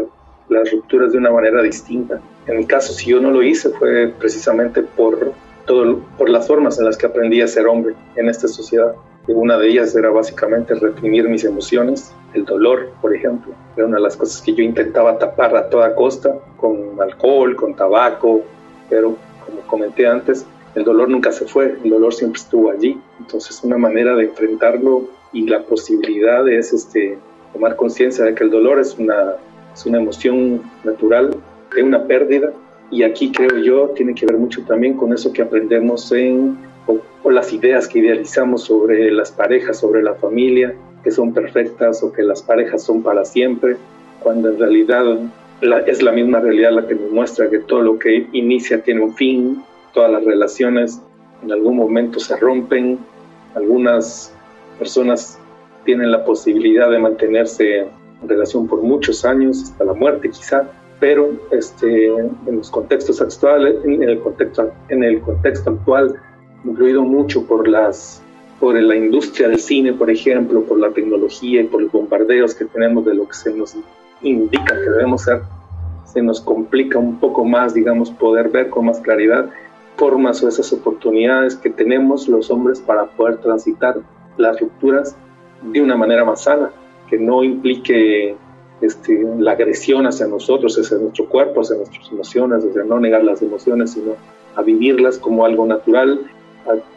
las 0.48 0.70
rupturas 0.70 1.11
de 1.11 1.18
una 1.18 1.32
manera 1.32 1.61
distinta. 1.61 2.20
En 2.46 2.58
mi 2.58 2.66
caso, 2.66 2.92
si 2.92 3.11
yo 3.11 3.20
no 3.20 3.32
lo 3.32 3.42
hice, 3.42 3.70
fue 3.70 4.14
precisamente 4.16 4.80
por, 4.80 5.32
todo, 5.66 5.98
por 6.16 6.30
las 6.30 6.46
formas 6.46 6.78
en 6.78 6.84
las 6.84 6.96
que 6.96 7.06
aprendí 7.06 7.40
a 7.42 7.48
ser 7.48 7.66
hombre 7.66 7.96
en 8.14 8.28
esta 8.28 8.46
sociedad. 8.46 8.94
Una 9.26 9.58
de 9.58 9.70
ellas 9.70 9.96
era 9.96 10.11
básicamente 10.11 10.74
reprimir 10.74 11.28
mis 11.28 11.42
emociones, 11.42 12.14
el 12.32 12.44
dolor, 12.44 12.92
por 13.02 13.12
ejemplo. 13.12 13.52
Era 13.78 13.86
una 13.86 13.98
de 13.98 14.02
las 14.02 14.16
cosas 14.16 14.42
que 14.42 14.52
yo 14.54 14.64
intentaba 14.64 15.16
tapar 15.18 15.56
a 15.56 15.70
toda 15.70 15.94
costa 15.94 16.34
con 16.56 17.00
alcohol, 17.00 17.54
con 17.54 17.76
tabaco, 17.76 18.42
pero 18.90 19.16
como 19.46 19.60
comenté 19.68 20.04
antes, 20.04 20.44
el 20.74 20.82
dolor 20.82 21.08
nunca 21.08 21.30
se 21.30 21.46
fue, 21.46 21.76
el 21.84 21.88
dolor 21.88 22.12
siempre 22.12 22.40
estuvo 22.40 22.72
allí. 22.72 23.00
Entonces 23.20 23.62
una 23.62 23.78
manera 23.78 24.16
de 24.16 24.24
enfrentarlo 24.24 25.04
y 25.32 25.46
la 25.46 25.62
posibilidad 25.62 26.48
es 26.48 26.72
este, 26.72 27.18
tomar 27.52 27.76
conciencia 27.76 28.24
de 28.24 28.34
que 28.34 28.42
el 28.42 28.50
dolor 28.50 28.80
es 28.80 28.98
una, 28.98 29.34
es 29.72 29.86
una 29.86 29.98
emoción 29.98 30.60
natural, 30.82 31.36
de 31.72 31.82
una 31.84 32.02
pérdida. 32.02 32.52
Y 32.90 33.04
aquí 33.04 33.30
creo 33.30 33.58
yo 33.58 33.90
tiene 33.90 34.12
que 34.12 34.26
ver 34.26 34.38
mucho 34.38 34.64
también 34.64 34.94
con 34.94 35.12
eso 35.12 35.32
que 35.32 35.42
aprendemos 35.42 36.10
en, 36.10 36.58
o, 36.88 37.30
las 37.30 37.52
ideas 37.52 37.86
que 37.86 38.00
idealizamos 38.00 38.64
sobre 38.64 39.12
las 39.12 39.30
parejas, 39.30 39.78
sobre 39.78 40.02
la 40.02 40.14
familia, 40.14 40.74
que 41.02 41.11
son 41.11 41.32
perfectas 41.32 42.02
o 42.02 42.12
que 42.12 42.22
las 42.22 42.42
parejas 42.42 42.82
son 42.82 43.02
para 43.02 43.24
siempre, 43.24 43.76
cuando 44.20 44.50
en 44.50 44.58
realidad 44.58 45.04
es 45.87 46.02
la 46.02 46.12
misma 46.12 46.40
realidad 46.40 46.72
la 46.72 46.87
que 46.87 46.94
nos 46.94 47.11
muestra 47.11 47.50
que 47.50 47.58
todo 47.61 47.82
lo 47.82 47.98
que 47.98 48.26
inicia 48.32 48.82
tiene 48.82 49.02
un 49.02 49.14
fin, 49.14 49.62
todas 49.92 50.11
las 50.11 50.24
relaciones 50.24 51.00
en 51.42 51.52
algún 51.52 51.76
momento 51.76 52.18
se 52.18 52.37
rompen, 52.37 52.98
algunas 53.54 54.32
personas 54.78 55.38
tienen 55.84 56.11
la 56.11 56.24
posibilidad 56.24 56.90
de 56.90 56.98
mantenerse 56.98 57.80
en 57.80 58.28
relación 58.28 58.66
por 58.66 58.82
muchos 58.82 59.24
años, 59.24 59.62
hasta 59.64 59.84
la 59.84 59.94
muerte 59.94 60.30
quizá, 60.30 60.68
pero 61.00 61.30
este, 61.52 62.06
en 62.08 62.56
los 62.56 62.70
contextos 62.70 63.20
actuales, 63.20 63.76
en 63.84 64.02
el 64.02 64.18
contexto, 64.20 64.72
en 64.88 65.04
el 65.04 65.20
contexto 65.20 65.70
actual, 65.70 66.14
incluido 66.64 67.02
mucho 67.02 67.46
por 67.46 67.68
las 67.68 68.22
por 68.60 68.80
la 68.80 68.96
industria 68.96 69.48
del 69.48 69.60
cine, 69.60 69.92
por 69.92 70.10
ejemplo, 70.10 70.62
por 70.64 70.78
la 70.78 70.90
tecnología 70.90 71.60
y 71.60 71.64
por 71.64 71.82
los 71.82 71.92
bombardeos 71.92 72.54
que 72.54 72.64
tenemos 72.64 73.04
de 73.04 73.14
lo 73.14 73.26
que 73.28 73.34
se 73.34 73.52
nos 73.52 73.76
indica 74.22 74.74
que 74.74 74.90
debemos 74.90 75.22
ser, 75.22 75.42
se 76.04 76.22
nos 76.22 76.40
complica 76.40 76.98
un 76.98 77.20
poco 77.20 77.44
más, 77.44 77.74
digamos, 77.74 78.10
poder 78.10 78.48
ver 78.48 78.70
con 78.70 78.86
más 78.86 79.00
claridad 79.00 79.50
formas 79.96 80.42
o 80.42 80.48
esas 80.48 80.72
oportunidades 80.72 81.56
que 81.56 81.70
tenemos 81.70 82.28
los 82.28 82.50
hombres 82.50 82.80
para 82.80 83.06
poder 83.06 83.38
transitar 83.38 83.96
las 84.36 84.60
rupturas 84.60 85.16
de 85.62 85.80
una 85.82 85.96
manera 85.96 86.24
más 86.24 86.42
sana, 86.44 86.70
que 87.10 87.18
no 87.18 87.42
implique 87.42 88.36
este, 88.80 89.26
la 89.38 89.52
agresión 89.52 90.06
hacia 90.06 90.26
nosotros, 90.28 90.78
hacia 90.78 90.98
nuestro 90.98 91.28
cuerpo, 91.28 91.62
hacia 91.62 91.76
nuestras 91.76 92.10
emociones, 92.12 92.64
hacia 92.64 92.84
no 92.84 93.00
negar 93.00 93.24
las 93.24 93.42
emociones, 93.42 93.92
sino 93.92 94.12
a 94.54 94.62
vivirlas 94.62 95.18
como 95.18 95.44
algo 95.44 95.66
natural, 95.66 96.30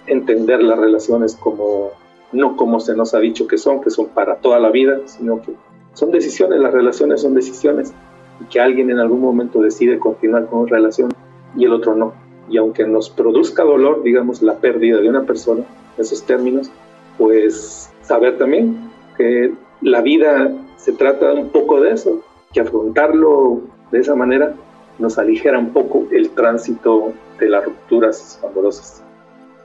entender 0.07 0.63
las 0.63 0.77
relaciones 0.77 1.35
como 1.35 1.91
no 2.31 2.55
como 2.55 2.79
se 2.79 2.95
nos 2.95 3.13
ha 3.13 3.19
dicho 3.19 3.47
que 3.47 3.57
son, 3.57 3.81
que 3.81 3.89
son 3.89 4.07
para 4.07 4.37
toda 4.37 4.59
la 4.59 4.69
vida, 4.69 4.99
sino 5.05 5.41
que 5.41 5.53
son 5.93 6.11
decisiones, 6.11 6.59
las 6.59 6.73
relaciones 6.73 7.21
son 7.21 7.33
decisiones 7.33 7.93
y 8.39 8.45
que 8.45 8.59
alguien 8.59 8.89
en 8.89 8.99
algún 8.99 9.21
momento 9.21 9.61
decide 9.61 9.99
continuar 9.99 10.47
con 10.47 10.59
una 10.59 10.71
relación 10.71 11.13
y 11.55 11.65
el 11.65 11.73
otro 11.73 11.95
no. 11.95 12.13
Y 12.49 12.57
aunque 12.57 12.85
nos 12.85 13.09
produzca 13.09 13.63
dolor, 13.63 14.03
digamos, 14.03 14.41
la 14.41 14.55
pérdida 14.57 14.99
de 14.99 15.09
una 15.09 15.23
persona, 15.23 15.63
esos 15.97 16.23
términos, 16.23 16.71
pues 17.17 17.91
saber 18.01 18.37
también 18.37 18.89
que 19.17 19.53
la 19.81 20.01
vida 20.01 20.51
se 20.77 20.93
trata 20.93 21.33
un 21.33 21.49
poco 21.49 21.81
de 21.81 21.91
eso, 21.91 22.21
que 22.53 22.61
afrontarlo 22.61 23.61
de 23.91 23.99
esa 23.99 24.15
manera 24.15 24.53
nos 24.99 25.17
aligera 25.17 25.59
un 25.59 25.71
poco 25.71 26.07
el 26.11 26.29
tránsito 26.31 27.13
de 27.39 27.49
las 27.49 27.65
rupturas 27.65 28.39
amorosas. 28.43 29.03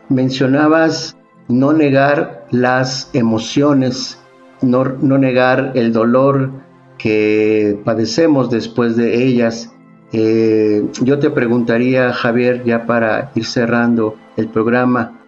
Mencionabas 0.09 1.17
no 1.49 1.73
negar 1.73 2.47
las 2.51 3.11
emociones, 3.13 4.21
no, 4.63 4.85
no 4.85 5.19
negar 5.19 5.73
el 5.75 5.93
dolor 5.93 6.51
que 6.99 7.79
padecemos 7.85 8.51
después 8.51 8.97
de 8.97 9.25
ellas. 9.25 9.73
Eh, 10.13 10.87
yo 11.03 11.19
te 11.19 11.31
preguntaría, 11.31 12.13
Javier, 12.13 12.65
ya 12.65 12.87
para 12.87 13.33
ir 13.35 13.45
cerrando 13.45 14.17
el 14.37 14.49
programa, 14.49 15.21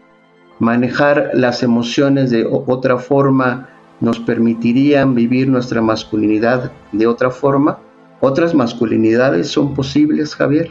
manejar 0.59 1.31
las 1.35 1.63
emociones 1.63 2.31
de 2.31 2.47
otra 2.47 2.99
forma 2.99 3.69
nos 4.01 4.21
permitirían 4.21 5.15
vivir 5.15 5.49
nuestra 5.49 5.83
masculinidad 5.83 6.73
de 6.93 7.07
otra 7.07 7.31
forma? 7.31 7.81
¿Otras 8.21 8.55
masculinidades 8.55 9.49
son 9.49 9.75
posibles, 9.75 10.35
Javier? 10.35 10.71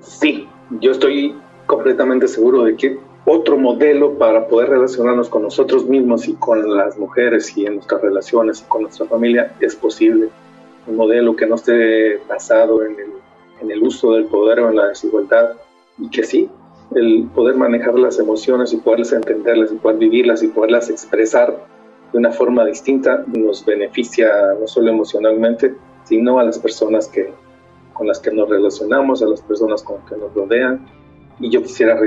Sí, 0.00 0.48
yo 0.80 0.92
estoy 0.92 1.34
completamente 1.66 2.28
seguro 2.28 2.64
de 2.64 2.76
que 2.76 2.98
otro 3.24 3.56
modelo 3.56 4.18
para 4.18 4.48
poder 4.48 4.70
relacionarnos 4.70 5.28
con 5.28 5.42
nosotros 5.42 5.86
mismos 5.86 6.28
y 6.28 6.34
con 6.34 6.76
las 6.76 6.98
mujeres 6.98 7.56
y 7.56 7.66
en 7.66 7.76
nuestras 7.76 8.02
relaciones 8.02 8.60
y 8.60 8.64
con 8.64 8.82
nuestra 8.82 9.06
familia 9.06 9.54
es 9.60 9.76
posible. 9.76 10.28
Un 10.86 10.96
modelo 10.96 11.36
que 11.36 11.46
no 11.46 11.54
esté 11.54 12.18
basado 12.28 12.82
en 12.84 12.92
el, 12.92 13.12
en 13.60 13.70
el 13.70 13.82
uso 13.82 14.12
del 14.12 14.26
poder 14.26 14.60
o 14.60 14.70
en 14.70 14.76
la 14.76 14.88
desigualdad 14.88 15.52
y 15.98 16.10
que 16.10 16.24
sí, 16.24 16.50
el 16.94 17.28
poder 17.34 17.56
manejar 17.56 17.94
las 17.94 18.18
emociones 18.18 18.72
y 18.72 18.78
poderlas 18.78 19.12
entenderlas 19.12 19.72
y 19.72 19.76
poder 19.76 19.98
vivirlas 19.98 20.42
y 20.42 20.48
poderlas 20.48 20.90
expresar 20.90 21.56
de 22.12 22.18
una 22.18 22.30
forma 22.30 22.64
distinta 22.64 23.24
nos 23.26 23.64
beneficia 23.64 24.28
no 24.60 24.66
solo 24.66 24.90
emocionalmente, 24.90 25.74
sino 26.04 26.38
a 26.38 26.44
las 26.44 26.58
personas 26.58 27.08
que, 27.08 27.32
con 27.94 28.06
las 28.06 28.20
que 28.20 28.30
nos 28.30 28.48
relacionamos, 28.48 29.22
a 29.22 29.26
las 29.26 29.40
personas 29.40 29.82
con 29.82 29.96
las 30.00 30.10
que 30.10 30.16
nos 30.16 30.34
rodean. 30.34 30.86
Y 31.40 31.48
yo 31.48 31.62
quisiera 31.62 31.98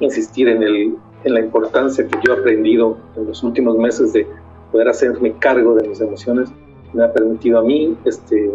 insistir 0.00 0.48
en, 0.48 0.62
el, 0.62 0.96
en 1.24 1.34
la 1.34 1.40
importancia 1.40 2.06
que 2.06 2.18
yo 2.24 2.34
he 2.34 2.38
aprendido 2.38 2.98
en 3.16 3.26
los 3.26 3.42
últimos 3.42 3.76
meses 3.76 4.12
de 4.12 4.26
poder 4.72 4.88
hacerme 4.88 5.32
cargo 5.38 5.74
de 5.74 5.88
mis 5.88 6.00
emociones. 6.00 6.50
Me 6.92 7.04
ha 7.04 7.12
permitido 7.12 7.58
a 7.58 7.62
mí 7.62 7.96
este, 8.04 8.50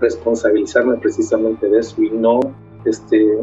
responsabilizarme 0.00 0.96
precisamente 0.96 1.68
de 1.68 1.80
eso 1.80 2.02
y 2.02 2.10
no 2.10 2.40
este, 2.84 3.38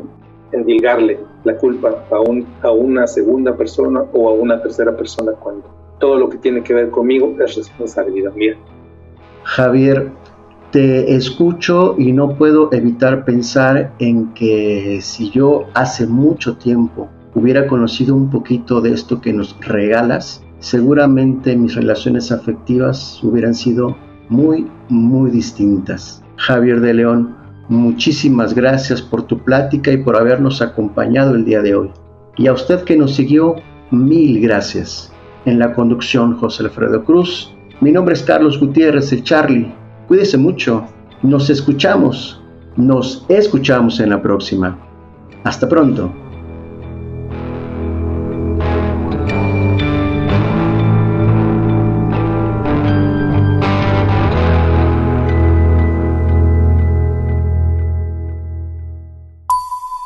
endilgarle 0.51 1.19
la 1.43 1.57
culpa 1.57 2.05
a, 2.11 2.19
un, 2.19 2.45
a 2.61 2.71
una 2.71 3.07
segunda 3.07 3.55
persona 3.55 4.03
o 4.13 4.29
a 4.29 4.33
una 4.33 4.61
tercera 4.61 4.95
persona 4.95 5.33
cuando 5.33 5.63
todo 5.99 6.17
lo 6.17 6.29
que 6.29 6.37
tiene 6.37 6.63
que 6.63 6.73
ver 6.73 6.89
conmigo 6.89 7.35
es 7.39 7.55
responsabilidad 7.55 8.33
mía. 8.33 8.57
Javier, 9.43 10.11
te 10.71 11.15
escucho 11.15 11.95
y 11.97 12.11
no 12.11 12.35
puedo 12.35 12.69
evitar 12.73 13.23
pensar 13.23 13.93
en 13.99 14.33
que 14.33 14.99
si 15.01 15.29
yo 15.29 15.65
hace 15.73 16.05
mucho 16.05 16.57
tiempo 16.57 17.07
hubiera 17.35 17.67
conocido 17.67 18.15
un 18.15 18.29
poquito 18.29 18.81
de 18.81 18.91
esto 18.91 19.21
que 19.21 19.33
nos 19.33 19.55
regalas, 19.61 20.43
seguramente 20.59 21.55
mis 21.55 21.75
relaciones 21.75 22.31
afectivas 22.31 23.23
hubieran 23.23 23.53
sido 23.53 23.95
muy, 24.29 24.67
muy 24.89 25.29
distintas. 25.29 26.23
Javier 26.37 26.81
de 26.81 26.93
León, 26.95 27.35
Muchísimas 27.67 28.53
gracias 28.53 29.01
por 29.01 29.23
tu 29.23 29.39
plática 29.39 29.91
y 29.91 29.97
por 29.97 30.15
habernos 30.15 30.61
acompañado 30.61 31.33
el 31.33 31.45
día 31.45 31.63
de 31.63 31.73
hoy. 31.73 31.89
Y 32.37 32.45
a 32.45 32.53
usted 32.53 32.83
que 32.83 32.95
nos 32.95 33.15
siguió, 33.15 33.55
mil 33.89 34.39
gracias. 34.39 35.11
En 35.45 35.57
la 35.57 35.73
conducción, 35.73 36.37
José 36.37 36.63
Alfredo 36.63 37.03
Cruz. 37.03 37.51
Mi 37.81 37.91
nombre 37.91 38.13
es 38.13 38.21
Carlos 38.21 38.59
Gutiérrez, 38.59 39.11
el 39.13 39.23
Charlie. 39.23 39.73
Cuídese 40.07 40.37
mucho. 40.37 40.85
Nos 41.23 41.49
escuchamos. 41.49 42.39
Nos 42.75 43.25
escuchamos 43.29 43.99
en 43.99 44.11
la 44.11 44.21
próxima. 44.21 44.77
Hasta 45.43 45.67
pronto. 45.67 46.13